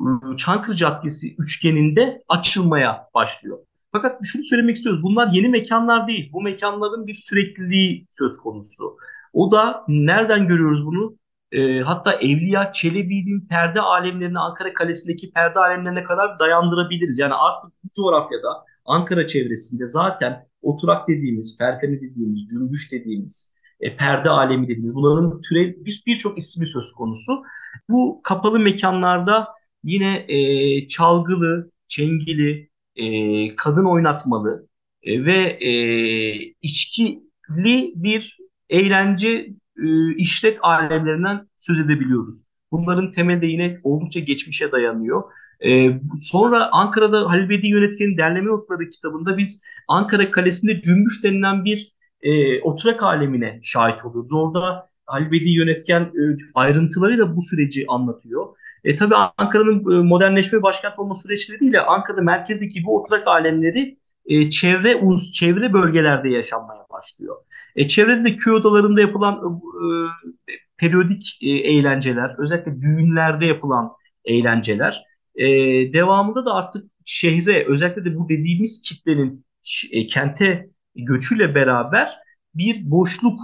e, 0.00 0.36
Çankırı 0.36 0.76
Caddesi 0.76 1.34
üçgeninde 1.38 2.22
açılmaya 2.28 3.08
başlıyor. 3.14 3.58
Fakat 3.92 4.20
şunu 4.24 4.44
söylemek 4.44 4.76
istiyoruz. 4.76 5.02
Bunlar 5.02 5.32
yeni 5.32 5.48
mekanlar 5.48 6.08
değil. 6.08 6.30
Bu 6.32 6.42
mekanların 6.42 7.06
bir 7.06 7.14
sürekliliği 7.14 8.06
söz 8.10 8.38
konusu. 8.38 8.96
O 9.32 9.52
da 9.52 9.84
nereden 9.88 10.46
görüyoruz 10.46 10.86
bunu? 10.86 11.16
E, 11.54 11.80
hatta 11.80 12.12
Evliya 12.12 12.72
Çelebi'nin 12.72 13.46
perde 13.48 13.80
alemlerini 13.80 14.38
Ankara 14.38 14.74
Kalesi'ndeki 14.74 15.32
perde 15.32 15.58
alemlerine 15.58 16.04
kadar 16.04 16.38
dayandırabiliriz. 16.38 17.18
Yani 17.18 17.34
artık 17.34 17.72
bu 17.84 17.88
coğrafyada 17.96 18.48
Ankara 18.84 19.26
çevresinde 19.26 19.86
zaten 19.86 20.48
oturak 20.62 21.08
dediğimiz, 21.08 21.58
fertene 21.58 22.00
dediğimiz, 22.00 22.46
cümbüş 22.46 22.92
dediğimiz, 22.92 23.52
e, 23.80 23.96
perde 23.96 24.30
alemi 24.30 24.64
dediğimiz 24.68 24.94
bunların 24.94 25.40
türe 25.42 25.84
birçok 25.84 26.36
bir 26.36 26.42
ismi 26.42 26.66
söz 26.66 26.92
konusu. 26.92 27.42
Bu 27.88 28.20
kapalı 28.24 28.58
mekanlarda 28.58 29.48
yine 29.84 30.24
e, 30.28 30.88
çalgılı, 30.88 31.70
çengili, 31.88 32.70
e, 32.96 33.56
kadın 33.56 33.84
oynatmalı 33.84 34.68
e, 35.02 35.24
ve 35.24 35.58
e, 35.60 35.72
içkili 36.62 37.92
bir 37.96 38.38
eğlence 38.70 39.54
e, 39.78 40.14
işlet 40.16 40.58
alemlerinden 40.62 41.48
söz 41.56 41.80
edebiliyoruz. 41.80 42.44
Bunların 42.72 43.12
temelde 43.12 43.46
yine 43.46 43.80
oldukça 43.82 44.20
geçmişe 44.20 44.72
dayanıyor. 44.72 45.22
E, 45.66 46.00
sonra 46.20 46.68
Ankara'da 46.72 47.30
Halil 47.30 47.48
Bedi 47.48 47.66
Yönetken'in 47.66 48.16
derleme 48.16 48.46
notları 48.46 48.90
kitabında 48.90 49.38
biz 49.38 49.62
Ankara 49.88 50.30
Kalesi'nde 50.30 50.80
cümbüş 50.80 51.24
denilen 51.24 51.64
bir 51.64 51.92
e, 52.22 52.60
oturak 52.60 53.02
alemine 53.02 53.60
şahit 53.62 54.04
oluyoruz. 54.04 54.32
Orada 54.32 54.88
Halil 55.06 55.30
Bedi 55.32 55.50
Yönetken 55.50 56.02
e, 56.02 56.22
ayrıntılarıyla 56.54 57.36
bu 57.36 57.42
süreci 57.42 57.84
anlatıyor. 57.88 58.46
E, 58.84 58.96
tabii 58.96 59.14
Ankara'nın 59.14 59.92
e, 59.92 60.02
modernleşme 60.02 60.62
başkent 60.62 60.98
olma 60.98 61.14
süreçleriyle 61.14 61.80
Ankara'da 61.80 62.22
merkezdeki 62.22 62.84
bu 62.84 63.00
oturak 63.00 63.28
alemleri 63.28 63.98
e, 64.26 64.50
çevre 64.50 64.96
uz, 64.96 65.32
çevre 65.32 65.72
bölgelerde 65.72 66.28
yaşanmaya 66.28 66.86
başlıyor. 66.90 67.36
E, 67.76 67.88
çevrede 67.88 68.24
de 68.24 68.36
köy 68.36 68.54
odalarında 68.54 69.00
yapılan 69.00 69.34
e, 69.34 69.86
periyodik 70.76 71.38
e, 71.42 71.50
eğlenceler, 71.50 72.34
özellikle 72.38 72.80
düğünlerde 72.80 73.46
yapılan 73.46 73.90
eğlenceler, 74.24 75.04
e, 75.36 75.46
devamında 75.92 76.46
da 76.46 76.54
artık 76.54 76.90
şehre, 77.04 77.66
özellikle 77.68 78.04
de 78.04 78.16
bu 78.18 78.28
dediğimiz 78.28 78.82
kitlenin 78.82 79.44
e, 79.92 80.06
kente 80.06 80.70
göçüyle 80.94 81.54
beraber 81.54 82.08
bir 82.54 82.90
boşluk 82.90 83.40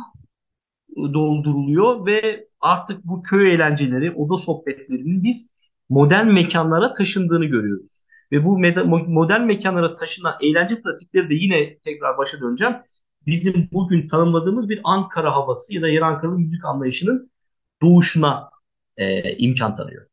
dolduruluyor 0.97 2.07
ve 2.07 2.47
artık 2.61 3.05
bu 3.05 3.23
köy 3.23 3.55
eğlenceleri, 3.55 4.13
oda 4.13 4.39
sohbetlerinin 4.39 5.23
biz 5.25 5.51
modern 5.89 6.27
mekanlara 6.27 6.93
taşındığını 6.93 7.45
görüyoruz. 7.45 8.01
Ve 8.33 8.45
bu 8.45 8.59
modern 9.09 9.43
mekanlara 9.43 9.95
taşınan 9.95 10.35
eğlence 10.43 10.83
pratikleri 10.83 11.31
de 11.31 11.35
yine 11.35 11.79
tekrar 11.79 12.19
başa 12.19 12.41
döneceğim. 12.41 12.75
Bizim 13.27 13.69
bugün 13.73 14.09
tanımladığımız 14.09 14.69
bir 14.69 14.81
Ankara 14.85 15.33
havası 15.33 15.75
ya 15.75 15.83
da 15.83 15.89
yer 15.89 16.03
Ankaralı 16.03 16.39
müzik 16.39 16.65
anlayışının 16.65 17.31
doğuşuna 17.83 18.51
e, 18.97 19.37
imkan 19.37 19.75
tanıyor. 19.75 20.07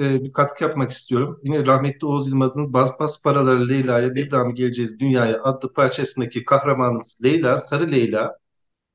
Ee, 0.00 0.24
bir 0.24 0.32
katkı 0.32 0.64
yapmak 0.64 0.90
istiyorum. 0.90 1.40
Yine 1.44 1.66
rahmetli 1.66 2.06
Oğuz 2.06 2.28
Yılmaz'ın 2.28 2.72
Baz 2.72 3.00
Baz 3.00 3.22
Paraları 3.22 3.68
Leyla'ya 3.68 4.14
Bir 4.14 4.30
Daha 4.30 4.44
Mı 4.44 4.54
Geleceğiz 4.54 5.00
Dünyaya 5.00 5.42
adlı 5.42 5.72
parçasındaki 5.72 6.44
kahramanımız 6.44 7.20
Leyla, 7.24 7.58
Sarı 7.58 7.92
Leyla 7.92 8.38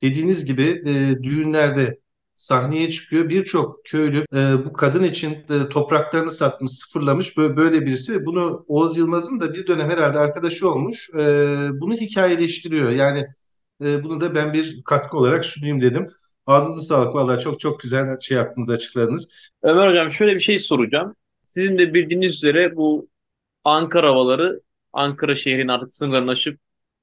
dediğiniz 0.02 0.44
gibi 0.44 0.82
e, 0.86 1.22
düğünlerde 1.22 2.00
sahneye 2.36 2.90
çıkıyor. 2.90 3.28
Birçok 3.28 3.84
köylü 3.84 4.24
e, 4.34 4.64
bu 4.66 4.72
kadın 4.72 5.04
için 5.04 5.30
e, 5.32 5.68
topraklarını 5.70 6.30
satmış, 6.30 6.72
sıfırlamış 6.72 7.36
böyle, 7.36 7.56
böyle 7.56 7.86
birisi. 7.86 8.26
Bunu 8.26 8.64
Oğuz 8.68 8.96
Yılmaz'ın 8.98 9.40
da 9.40 9.52
bir 9.54 9.66
dönem 9.66 9.90
herhalde 9.90 10.18
arkadaşı 10.18 10.70
olmuş. 10.70 11.10
E, 11.14 11.20
bunu 11.80 11.94
hikayeleştiriyor. 11.94 12.90
Yani 12.90 13.26
e, 13.84 14.04
bunu 14.04 14.20
da 14.20 14.34
ben 14.34 14.52
bir 14.52 14.82
katkı 14.84 15.18
olarak 15.18 15.44
sunayım 15.44 15.80
dedim. 15.80 16.06
Ağzınıza 16.46 16.82
sağlık. 16.82 17.14
Vallahi 17.14 17.40
çok 17.40 17.60
çok 17.60 17.80
güzel 17.80 18.18
şey 18.20 18.36
yaptınız, 18.36 18.70
açıkladınız. 18.70 19.50
Ömer 19.62 19.90
Hocam 19.90 20.10
şöyle 20.10 20.34
bir 20.34 20.40
şey 20.40 20.58
soracağım. 20.58 21.14
Sizin 21.46 21.78
de 21.78 21.94
bildiğiniz 21.94 22.34
üzere 22.34 22.76
bu 22.76 23.08
Ankara 23.64 24.08
havaları 24.08 24.60
Ankara 24.92 25.36
şehrin 25.36 25.68
artık 25.68 25.94
sınırlarını 25.94 26.30
aşıp 26.30 26.60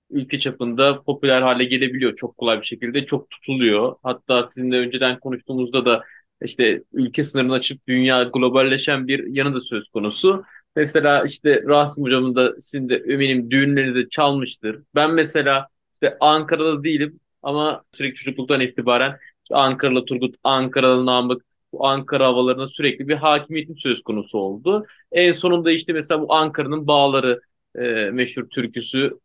ülke 0.09 0.39
çapında 0.39 1.01
popüler 1.03 1.41
hale 1.41 1.65
gelebiliyor 1.65 2.15
çok 2.15 2.37
kolay 2.37 2.61
bir 2.61 2.65
şekilde. 2.65 3.05
Çok 3.05 3.29
tutuluyor. 3.29 3.95
Hatta 4.03 4.47
sizinle 4.47 4.77
önceden 4.77 5.19
konuştuğumuzda 5.19 5.85
da 5.85 6.03
işte 6.41 6.83
ülke 6.93 7.23
sınırını 7.23 7.53
açıp 7.53 7.87
dünya 7.87 8.23
globalleşen 8.23 9.07
bir 9.07 9.23
yanı 9.27 9.53
da 9.53 9.61
söz 9.61 9.89
konusu. 9.89 10.43
Mesela 10.75 11.23
işte 11.25 11.63
Rasim 11.67 12.03
hocamın 12.03 12.35
da 12.35 12.61
sizin 12.61 12.89
de 12.89 12.95
eminim 12.95 13.51
düğünleri 13.51 14.09
çalmıştır. 14.09 14.83
Ben 14.95 15.11
mesela 15.13 15.67
işte 15.95 16.17
Ankara'da 16.19 16.83
değilim 16.83 17.19
ama 17.43 17.83
sürekli 17.93 18.15
çocukluktan 18.15 18.61
itibaren 18.61 19.17
işte 19.43 19.55
Ankaralı 19.55 20.05
Turgut, 20.05 20.35
Ankaralı 20.43 21.05
Namık, 21.05 21.45
bu 21.73 21.87
Ankara 21.87 22.25
havalarına 22.27 22.67
sürekli 22.67 23.07
bir 23.07 23.15
hakimiyetin 23.15 23.73
söz 23.75 24.03
konusu 24.03 24.37
oldu. 24.37 24.85
En 25.11 25.33
sonunda 25.33 25.71
işte 25.71 25.93
mesela 25.93 26.21
bu 26.21 26.33
Ankara'nın 26.33 26.87
bağları 26.87 27.41
e, 27.75 27.81
meşhur 28.11 28.49
türküsü 28.49 29.19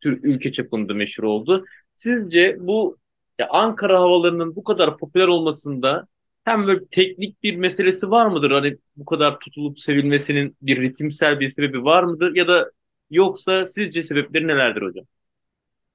Türk 0.00 0.24
ülke 0.24 0.52
çapında 0.52 0.94
meşhur 0.94 1.24
oldu. 1.24 1.64
Sizce 1.94 2.56
bu 2.60 2.98
ya 3.38 3.48
Ankara 3.50 4.00
havalarının 4.00 4.56
bu 4.56 4.64
kadar 4.64 4.98
popüler 4.98 5.26
olmasında 5.28 6.06
hem 6.44 6.66
böyle 6.66 6.84
teknik 6.90 7.42
bir 7.42 7.56
meselesi 7.56 8.10
var 8.10 8.26
mıdır? 8.26 8.50
Hani 8.50 8.76
bu 8.96 9.04
kadar 9.04 9.38
tutulup 9.40 9.80
sevilmesinin 9.80 10.56
bir 10.62 10.80
ritimsel 10.82 11.40
bir 11.40 11.48
sebebi 11.50 11.84
var 11.84 12.02
mıdır? 12.02 12.34
Ya 12.36 12.48
da 12.48 12.70
yoksa 13.10 13.66
sizce 13.66 14.02
sebepleri 14.02 14.46
nelerdir 14.48 14.82
hocam? 14.82 15.04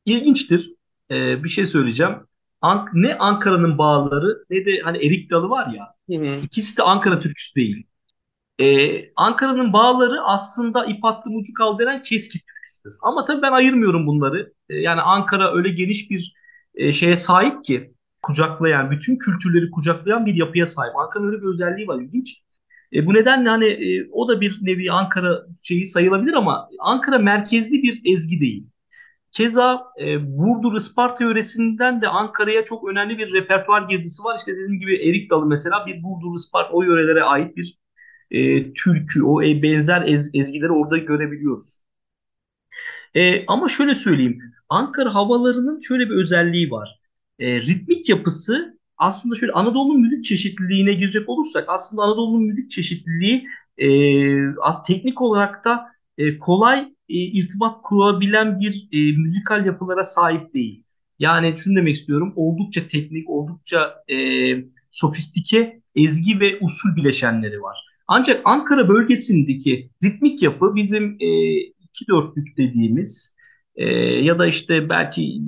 İlginçtir. 0.05 0.73
Ee, 1.11 1.43
bir 1.43 1.49
şey 1.49 1.65
söyleyeceğim. 1.65 2.15
Ank 2.61 2.89
ne 2.93 3.15
Ankara'nın 3.15 3.77
bağları 3.77 4.45
ne 4.49 4.65
de 4.65 4.79
hani 4.83 4.97
Erik 4.97 5.31
Dalı 5.31 5.49
var 5.49 5.73
ya. 5.73 5.95
Hı 6.09 6.25
hı. 6.25 6.39
İkisi 6.43 6.77
de 6.77 6.83
Ankara 6.83 7.19
türküsü 7.19 7.55
değil. 7.55 7.87
Ee, 8.61 9.11
Ankara'nın 9.15 9.73
bağları 9.73 10.21
aslında 10.23 10.85
ip 10.85 11.05
attığım 11.05 11.35
ucu 11.35 11.53
kaldıran 11.53 12.01
Keski 12.01 12.39
türküsü. 12.39 12.59
kültür. 12.83 12.97
Ama 13.01 13.25
tabii 13.25 13.41
ben 13.41 13.51
ayırmıyorum 13.51 14.07
bunları. 14.07 14.53
E, 14.69 14.75
yani 14.75 15.01
Ankara 15.01 15.53
öyle 15.53 15.69
geniş 15.69 16.11
bir 16.11 16.33
e, 16.75 16.91
şeye 16.91 17.15
sahip 17.15 17.65
ki 17.65 17.93
kucaklayan, 18.21 18.91
bütün 18.91 19.17
kültürleri 19.17 19.71
kucaklayan 19.71 20.25
bir 20.25 20.35
yapıya 20.35 20.67
sahip. 20.67 20.95
Ankara'nın 20.95 21.27
öyle 21.27 21.41
bir 21.41 21.47
özelliği 21.47 21.87
var 21.87 22.01
ilginç. 22.01 22.43
E, 22.93 23.05
bu 23.05 23.13
nedenle 23.13 23.49
hani 23.49 23.65
e, 23.65 24.09
o 24.11 24.27
da 24.29 24.41
bir 24.41 24.59
nevi 24.61 24.91
Ankara 24.91 25.45
şeyi 25.61 25.85
sayılabilir 25.85 26.33
ama 26.33 26.69
Ankara 26.79 27.17
merkezli 27.17 27.83
bir 27.83 28.13
ezgi 28.13 28.41
değil. 28.41 28.67
Keza 29.31 29.83
e, 30.01 30.37
Burdur 30.37 30.77
Isparta 30.77 31.23
yöresinden 31.23 32.01
de 32.01 32.07
Ankara'ya 32.07 32.65
çok 32.65 32.89
önemli 32.89 33.17
bir 33.17 33.33
repertuar 33.33 33.81
girdisi 33.81 34.23
var. 34.23 34.37
İşte 34.39 34.53
dediğim 34.53 34.79
gibi 34.79 34.95
Erik 35.09 35.31
Dalı 35.31 35.45
mesela 35.45 35.85
bir 35.85 36.03
Burdur 36.03 36.35
Isparta 36.35 36.73
o 36.73 36.83
yörelere 36.83 37.23
ait 37.23 37.57
bir 37.57 37.77
e, 38.31 38.73
türkü, 38.73 39.23
o 39.23 39.43
e, 39.43 39.63
benzer 39.63 40.01
ez, 40.07 40.31
ezgileri 40.35 40.71
orada 40.71 40.97
görebiliyoruz. 40.97 41.79
E, 43.15 43.45
ama 43.45 43.67
şöyle 43.67 43.93
söyleyeyim, 43.93 44.39
Ankara 44.69 45.15
havalarının 45.15 45.81
şöyle 45.81 46.09
bir 46.09 46.15
özelliği 46.15 46.71
var. 46.71 46.99
E, 47.39 47.61
ritmik 47.61 48.09
yapısı 48.09 48.79
aslında 48.97 49.35
şöyle 49.35 49.51
Anadolu'nun 49.53 50.01
müzik 50.01 50.23
çeşitliliğine 50.25 50.93
girecek 50.93 51.29
olursak 51.29 51.65
aslında 51.67 52.03
Anadolu'nun 52.03 52.43
müzik 52.43 52.71
çeşitliliği 52.71 53.47
e, 53.77 53.87
az 54.61 54.83
teknik 54.83 55.21
olarak 55.21 55.65
da 55.65 55.85
e, 56.17 56.37
kolay 56.37 56.95
e, 57.09 57.15
irtibat 57.15 57.81
kurabilen 57.83 58.59
bir 58.59 58.87
e, 58.91 59.17
müzikal 59.17 59.65
yapılara 59.65 60.03
sahip 60.03 60.53
değil. 60.53 60.83
Yani 61.19 61.53
şunu 61.57 61.75
demek 61.75 61.95
istiyorum 61.95 62.33
oldukça 62.35 62.87
teknik, 62.87 63.29
oldukça 63.29 64.03
e, 64.11 64.17
sofistike 64.91 65.81
ezgi 65.95 66.39
ve 66.39 66.57
usul 66.61 66.95
bileşenleri 66.95 67.61
var. 67.61 67.77
Ancak 68.07 68.41
Ankara 68.45 68.89
bölgesindeki 68.89 69.89
ritmik 70.03 70.43
yapı 70.43 70.75
bizim 70.75 71.17
e, 71.19 71.57
iki 71.59 72.07
dörtlük 72.07 72.57
dediğimiz 72.57 73.35
e, 73.75 73.85
ya 73.99 74.39
da 74.39 74.47
işte 74.47 74.89
belki 74.89 75.41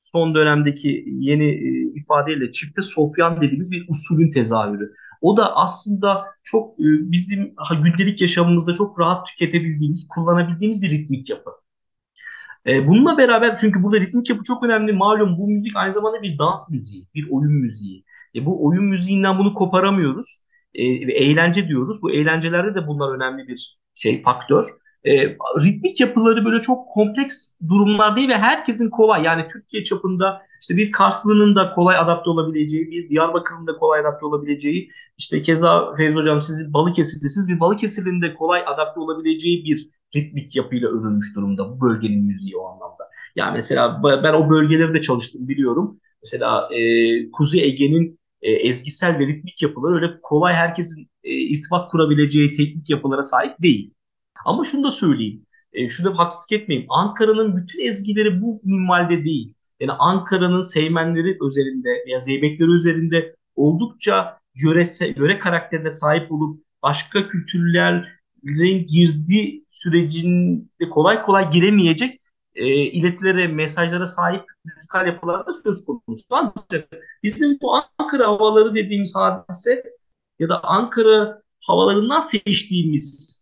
son 0.00 0.34
dönemdeki 0.34 1.04
yeni 1.06 1.48
e, 1.48 1.92
ifadeyle 1.94 2.52
çifte 2.52 2.82
sofyan 2.82 3.40
dediğimiz 3.40 3.72
bir 3.72 3.84
usulün 3.88 4.30
tezahürü. 4.30 4.92
O 5.20 5.36
da 5.36 5.56
aslında 5.56 6.24
çok 6.44 6.80
e, 6.80 6.84
bizim 7.12 7.54
gündelik 7.84 8.20
yaşamımızda 8.20 8.74
çok 8.74 9.00
rahat 9.00 9.26
tüketebildiğimiz, 9.26 10.08
kullanabildiğimiz 10.08 10.82
bir 10.82 10.90
ritmik 10.90 11.30
yapı. 11.30 11.50
E, 12.66 12.88
bununla 12.88 13.18
beraber 13.18 13.56
çünkü 13.56 13.82
burada 13.82 14.00
ritmik 14.00 14.30
yapı 14.30 14.44
çok 14.44 14.62
önemli. 14.62 14.92
Malum 14.92 15.38
bu 15.38 15.48
müzik 15.48 15.76
aynı 15.76 15.92
zamanda 15.92 16.22
bir 16.22 16.38
dans 16.38 16.70
müziği, 16.70 17.08
bir 17.14 17.30
oyun 17.30 17.52
müziği. 17.52 18.04
E, 18.34 18.46
bu 18.46 18.66
oyun 18.66 18.84
müziğinden 18.84 19.38
bunu 19.38 19.54
koparamıyoruz. 19.54 20.40
E, 20.74 20.82
eğlence 21.12 21.68
diyoruz. 21.68 22.02
Bu 22.02 22.10
eğlencelerde 22.12 22.74
de 22.74 22.86
bunlar 22.86 23.14
önemli 23.16 23.48
bir 23.48 23.78
şey, 23.94 24.22
faktör 24.22 24.64
e, 25.04 25.28
ritmik 25.64 26.00
yapıları 26.00 26.44
böyle 26.44 26.60
çok 26.60 26.88
kompleks 26.88 27.54
durumlar 27.68 28.16
değil 28.16 28.28
ve 28.28 28.38
herkesin 28.38 28.90
kolay 28.90 29.22
yani 29.22 29.48
Türkiye 29.52 29.84
çapında 29.84 30.42
işte 30.60 30.76
bir 30.76 30.92
Karslı'nın 30.92 31.54
da 31.54 31.74
kolay 31.74 31.96
adapte 31.98 32.30
olabileceği, 32.30 32.90
bir 32.90 33.08
Diyarbakır'ın 33.08 33.66
da 33.66 33.76
kolay 33.76 34.00
adapte 34.00 34.26
olabileceği, 34.26 34.90
işte 35.18 35.40
keza 35.40 35.94
Fevzi 35.94 36.14
Hocam 36.16 36.42
siz 36.42 36.74
Balıkesir'desiniz, 36.74 37.48
bir 37.48 37.60
Balıkesir'in 37.60 38.22
de 38.22 38.34
kolay 38.34 38.62
adapte 38.66 39.00
olabileceği 39.00 39.64
bir 39.64 39.90
ritmik 40.16 40.56
yapıyla 40.56 40.88
örülmüş 40.88 41.36
durumda 41.36 41.70
bu 41.70 41.80
bölgenin 41.80 42.24
müziği 42.24 42.56
o 42.56 42.66
anlamda. 42.66 43.04
Yani 43.36 43.52
mesela 43.52 44.02
ben 44.02 44.32
o 44.32 44.50
bölgelerde 44.50 45.00
çalıştım 45.00 45.48
biliyorum. 45.48 46.00
Mesela 46.22 46.68
e, 46.74 46.80
Kuzey 47.30 47.64
Ege'nin 47.64 48.20
e, 48.42 48.52
ezgisel 48.52 49.18
ve 49.18 49.26
ritmik 49.26 49.62
yapıları 49.62 49.94
öyle 49.94 50.20
kolay 50.22 50.54
herkesin 50.54 51.10
e, 51.24 51.30
irtibat 51.32 51.90
kurabileceği 51.90 52.52
teknik 52.52 52.90
yapılara 52.90 53.22
sahip 53.22 53.62
değil. 53.62 53.94
Ama 54.44 54.64
şunu 54.64 54.84
da 54.84 54.90
söyleyeyim. 54.90 55.46
E, 55.72 55.88
şurada 55.88 56.18
haksızlık 56.18 56.52
etmeyeyim. 56.52 56.90
Ankara'nın 56.90 57.56
bütün 57.56 57.88
ezgileri 57.88 58.42
bu 58.42 58.60
minvalde 58.64 59.24
değil. 59.24 59.54
Yani 59.80 59.92
Ankara'nın 59.92 60.60
seymenleri 60.60 61.38
üzerinde 61.46 61.88
veya 62.06 62.20
zeybekleri 62.20 62.70
üzerinde 62.70 63.36
oldukça 63.56 64.38
yörese, 64.54 65.14
yöre 65.16 65.38
karakterine 65.38 65.90
sahip 65.90 66.32
olup 66.32 66.64
başka 66.82 67.28
kültürlerin 67.28 68.86
girdiği 68.86 69.66
sürecinde 69.70 70.90
kolay 70.90 71.22
kolay 71.22 71.50
giremeyecek 71.50 72.20
e, 72.54 72.66
iletilere, 72.66 73.46
mesajlara 73.46 74.06
sahip 74.06 74.44
müzikal 74.64 75.06
yapılar 75.06 75.46
da 75.46 75.54
söz 75.54 75.84
konusu. 75.84 76.24
Ancak 76.30 76.88
bizim 77.22 77.58
bu 77.62 77.74
Ankara 77.98 78.26
havaları 78.26 78.74
dediğimiz 78.74 79.14
hadise 79.14 79.82
ya 80.38 80.48
da 80.48 80.64
Ankara 80.64 81.42
havalarından 81.60 82.20
seçtiğimiz 82.20 83.39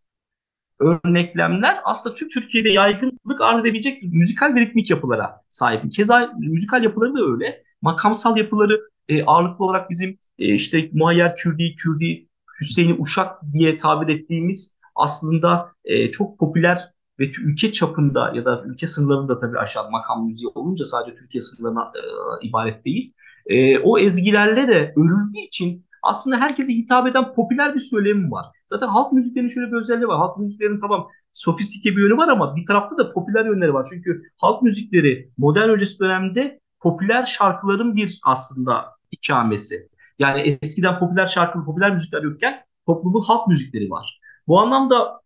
örneklemler 0.81 1.79
aslında 1.85 2.17
tüm 2.17 2.29
Türkiye'de 2.29 2.69
yaygınlık 2.69 3.41
arz 3.41 3.61
edebilecek 3.61 4.03
müzikal 4.03 4.55
ve 4.55 4.61
ritmik 4.61 4.91
yapılara 4.91 5.43
sahip. 5.51 5.93
Keza 5.93 6.33
müzikal 6.39 6.85
yapıları 6.85 7.15
da 7.15 7.25
öyle. 7.33 7.63
Makamsal 7.83 8.37
yapıları 8.37 8.81
e, 9.09 9.25
ağırlıklı 9.25 9.65
olarak 9.65 9.91
bizim 9.91 10.19
e, 10.39 10.55
işte 10.55 10.91
Muayyer 10.93 11.37
Kürdi, 11.37 11.75
Kürdi, 11.75 12.29
Hüseyin'i 12.61 12.95
Uşak 12.99 13.53
diye 13.53 13.79
tabir 13.79 14.15
ettiğimiz 14.15 14.77
aslında 14.95 15.73
e, 15.85 16.11
çok 16.11 16.39
popüler 16.39 16.93
ve 17.19 17.31
ülke 17.31 17.73
çapında 17.73 18.33
ya 18.35 18.45
da 18.45 18.63
ülke 18.67 18.87
sınırlarında 18.87 19.41
tabii 19.41 19.59
aşağı 19.59 19.91
makam 19.91 20.27
müziği 20.27 20.49
olunca 20.55 20.85
sadece 20.85 21.17
Türkiye 21.17 21.41
sınırlarına 21.41 21.93
e, 21.95 22.03
ibaret 22.47 22.85
değil. 22.85 23.13
E, 23.47 23.79
o 23.79 23.99
ezgilerle 23.99 24.69
de 24.69 24.95
örüldüğü 24.97 25.41
için 25.47 25.87
aslında 26.03 26.37
herkese 26.41 26.73
hitap 26.73 27.07
eden 27.07 27.35
popüler 27.35 27.75
bir 27.75 27.81
söylemi 27.81 28.31
var. 28.31 28.47
Zaten 28.67 28.89
halk 28.89 29.13
müziklerinin 29.13 29.49
şöyle 29.49 29.73
bir 29.73 29.77
özelliği 29.77 30.09
var. 30.09 30.19
Halk 30.19 30.39
müziklerinin 30.39 30.81
tamam 30.81 31.09
sofistike 31.33 31.97
bir 31.97 32.03
yönü 32.03 32.17
var 32.17 32.29
ama 32.29 32.57
bir 32.57 32.67
tarafta 32.67 32.99
da 32.99 33.11
popüler 33.11 33.47
yönleri 33.47 33.75
var. 33.75 33.87
Çünkü 33.91 34.23
halk 34.37 34.63
müzikleri 34.63 35.31
modern 35.39 35.69
öncesi 35.69 35.99
dönemde 35.99 36.61
popüler 36.81 37.27
şarkıların 37.27 37.97
bir 37.97 38.21
aslında 38.25 38.85
ikamesi. 39.11 39.89
Yani 40.19 40.59
eskiden 40.63 40.99
popüler 40.99 41.27
şarkı, 41.27 41.65
popüler 41.65 41.95
müzikler 41.95 42.23
yokken 42.23 42.65
topluluğun 42.87 43.23
halk 43.23 43.49
müzikleri 43.49 43.91
var. 43.91 44.21
Bu 44.47 44.61
anlamda 44.61 45.21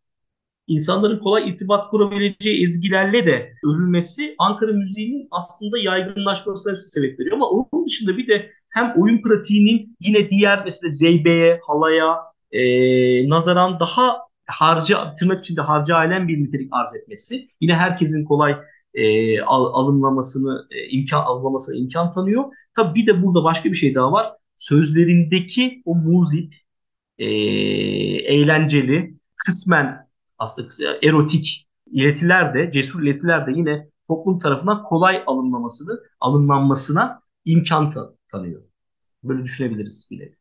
insanların 0.67 1.19
kolay 1.19 1.49
irtibat 1.49 1.89
kurabileceği 1.89 2.65
ezgilerle 2.65 3.27
de 3.27 3.53
örülmesi 3.65 4.35
Ankara 4.39 4.73
müziğinin 4.73 5.29
aslında 5.31 5.79
yaygınlaşmasına 5.79 6.77
sebep 6.77 7.21
veriyor. 7.21 7.37
Ama 7.37 7.49
onun 7.49 7.87
dışında 7.87 8.17
bir 8.17 8.29
de 8.29 8.51
hem 8.73 8.93
oyun 8.97 9.23
pratiğinin 9.23 9.97
yine 10.01 10.31
diğer 10.31 10.65
mesela 10.65 10.91
zeybeye, 10.91 11.61
halaya 11.67 12.19
e, 12.53 12.63
nazaran 13.29 13.81
daha 13.81 14.19
harca 14.47 15.15
tırnak 15.15 15.41
içinde 15.41 15.61
harca 15.61 15.97
ailen 15.97 16.29
bir 16.29 16.43
nitelik 16.43 16.69
arz 16.73 16.95
etmesi. 16.95 17.49
Yine 17.61 17.77
herkesin 17.77 18.25
kolay 18.25 18.57
e, 18.95 19.41
al, 19.43 19.65
alımlamasını, 19.65 20.67
e, 20.71 20.89
imkan 20.89 21.25
alınmasına 21.25 21.77
imkan 21.77 22.11
tanıyor. 22.11 22.45
Tabii 22.77 22.95
bir 22.95 23.07
de 23.07 23.23
burada 23.23 23.45
başka 23.45 23.71
bir 23.71 23.75
şey 23.75 23.95
daha 23.95 24.13
var. 24.13 24.33
Sözlerindeki 24.57 25.83
o 25.85 25.95
muzip, 25.95 26.55
e, 27.19 27.27
eğlenceli, 28.35 29.15
kısmen 29.37 30.09
aslında 30.39 30.69
erotik 31.03 31.69
iletiler 31.87 32.55
de, 32.55 32.71
cesur 32.71 33.03
iletiler 33.03 33.47
de 33.47 33.51
yine 33.57 33.89
toplum 34.09 34.39
tarafından 34.39 34.83
kolay 34.83 35.23
alınmamasını, 35.27 36.01
alınlanmasına 36.21 37.21
imkan 37.45 37.91
tanıyor. 38.33 38.63
Böyle 39.25 39.45
düşünebiliriz 39.45 40.09
bile. 40.11 40.35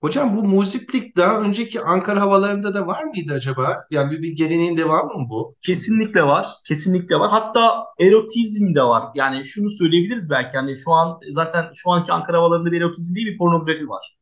Hocam 0.00 0.36
bu 0.36 0.44
muziplik 0.44 1.16
daha 1.16 1.40
önceki 1.40 1.80
Ankara 1.80 2.20
havalarında 2.20 2.74
da 2.74 2.86
var 2.86 3.04
mıydı 3.04 3.34
acaba? 3.34 3.86
Yani 3.90 4.10
bir, 4.10 4.22
bir 4.22 4.32
geleneğin 4.36 4.76
devamı 4.76 5.14
mı 5.20 5.26
bu? 5.30 5.56
Kesinlikle 5.62 6.22
var. 6.22 6.46
Kesinlikle 6.68 7.16
var. 7.16 7.30
Hatta 7.30 7.84
erotizm 8.00 8.74
de 8.74 8.82
var. 8.82 9.04
Yani 9.14 9.44
şunu 9.44 9.70
söyleyebiliriz 9.70 10.30
belki 10.30 10.56
hani 10.56 10.78
şu 10.78 10.92
an 10.92 11.20
zaten 11.32 11.66
şu 11.74 11.90
anki 11.90 12.12
Ankara 12.12 12.38
havalarında 12.38 12.72
bir 12.72 12.80
erotizm 12.80 13.14
değil 13.14 13.26
bir 13.26 13.38
pornografi 13.38 13.88
var. 13.88 14.16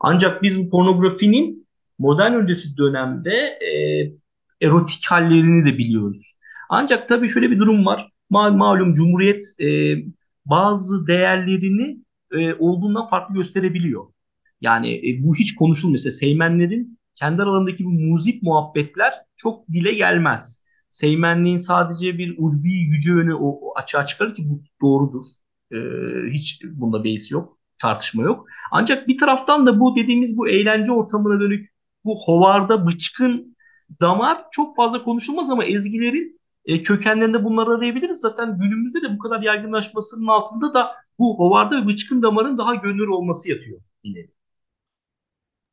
Ancak 0.00 0.42
biz 0.42 0.66
bu 0.66 0.70
pornografinin 0.70 1.68
modern 1.98 2.32
öncesi 2.34 2.76
dönemde 2.76 3.34
e, 3.70 3.72
erotik 4.66 5.06
hallerini 5.10 5.66
de 5.66 5.78
biliyoruz. 5.78 6.38
Ancak 6.68 7.08
tabii 7.08 7.28
şöyle 7.28 7.50
bir 7.50 7.58
durum 7.58 7.86
var. 7.86 8.10
Mal, 8.30 8.52
malum 8.52 8.92
Cumhuriyet 8.92 9.44
e, 9.60 9.96
bazı 10.46 11.06
değerlerini 11.06 11.98
e, 12.32 12.54
olduğundan 12.54 13.06
farklı 13.06 13.34
gösterebiliyor. 13.34 14.06
Yani 14.60 15.10
e, 15.10 15.24
bu 15.24 15.34
hiç 15.34 15.54
konuşulmuyor. 15.54 15.92
Mesela 15.92 16.10
Seymenlerin 16.10 16.98
kendi 17.14 17.42
aralarındaki 17.42 17.84
bu 17.84 17.90
muzip 17.90 18.42
muhabbetler 18.42 19.14
çok 19.36 19.68
dile 19.68 19.94
gelmez. 19.94 20.64
Seymenliğin 20.88 21.56
sadece 21.56 22.18
bir 22.18 22.34
ulvi 22.38 22.70
yüce 22.70 23.10
yönü 23.10 23.34
o, 23.34 23.48
o 23.48 23.72
açığa 23.78 24.06
çıkarır 24.06 24.34
ki 24.34 24.42
bu 24.50 24.62
doğrudur. 24.82 25.24
E, 25.72 25.76
hiç 26.30 26.62
bunda 26.64 27.04
beis 27.04 27.30
yok, 27.30 27.58
tartışma 27.78 28.22
yok. 28.22 28.46
Ancak 28.72 29.08
bir 29.08 29.18
taraftan 29.18 29.66
da 29.66 29.80
bu 29.80 29.96
dediğimiz 29.96 30.38
bu 30.38 30.48
eğlence 30.48 30.92
ortamına 30.92 31.40
dönük 31.40 31.70
bu 32.04 32.18
hovarda 32.24 32.86
bıçkın 32.86 33.56
damar 34.00 34.44
çok 34.50 34.76
fazla 34.76 35.04
konuşulmaz 35.04 35.50
ama 35.50 35.64
ezgilerin 35.64 36.40
e, 36.64 36.82
kökenlerinde 36.82 37.44
bunları 37.44 37.70
arayabiliriz. 37.70 38.20
Zaten 38.20 38.58
günümüzde 38.58 39.02
de 39.02 39.14
bu 39.14 39.18
kadar 39.18 39.42
yaygınlaşmasının 39.42 40.26
altında 40.26 40.74
da 40.74 40.92
bu 41.20 41.38
hovarda 41.38 41.82
ve 41.82 41.86
bıçkın 41.86 42.22
damarın 42.22 42.58
daha 42.58 42.74
gönül 42.74 43.06
olması 43.06 43.50
yatıyor 43.50 43.80
yine. 44.04 44.26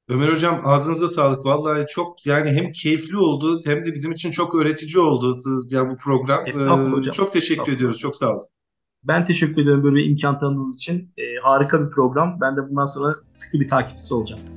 Ömer 0.10 0.30
Hocam 0.30 0.62
ağzınıza 0.64 1.08
sağlık. 1.08 1.46
Vallahi 1.46 1.86
çok 1.90 2.26
yani 2.26 2.50
hem 2.50 2.72
keyifli 2.72 3.18
oldu 3.18 3.62
hem 3.66 3.86
de 3.86 3.94
bizim 3.94 4.12
için 4.12 4.32
çok 4.32 4.56
öğretici 4.56 5.04
oldu 5.04 5.40
ya 5.70 5.90
bu 5.90 5.98
program. 5.98 6.46
Hocam. 6.92 7.12
Çok 7.12 7.34
teşekkür 7.34 7.72
ediyoruz. 7.72 8.00
Çok 8.00 8.16
sağ 8.16 8.36
olun. 8.36 8.48
Ben 9.04 9.26
teşekkür 9.26 9.62
ederim 9.62 9.84
böyle 9.84 9.96
bir 9.96 10.06
imkan 10.06 10.40
tanıdığınız 10.40 10.76
için. 10.76 11.14
Ee, 11.18 11.24
harika 11.44 11.86
bir 11.86 11.90
program. 11.90 12.38
Ben 12.42 12.58
de 12.58 12.70
bundan 12.70 12.86
sonra 12.86 13.16
sıkı 13.32 13.60
bir 13.60 13.68
takipçisi 13.68 14.14
olacağım. 14.14 14.57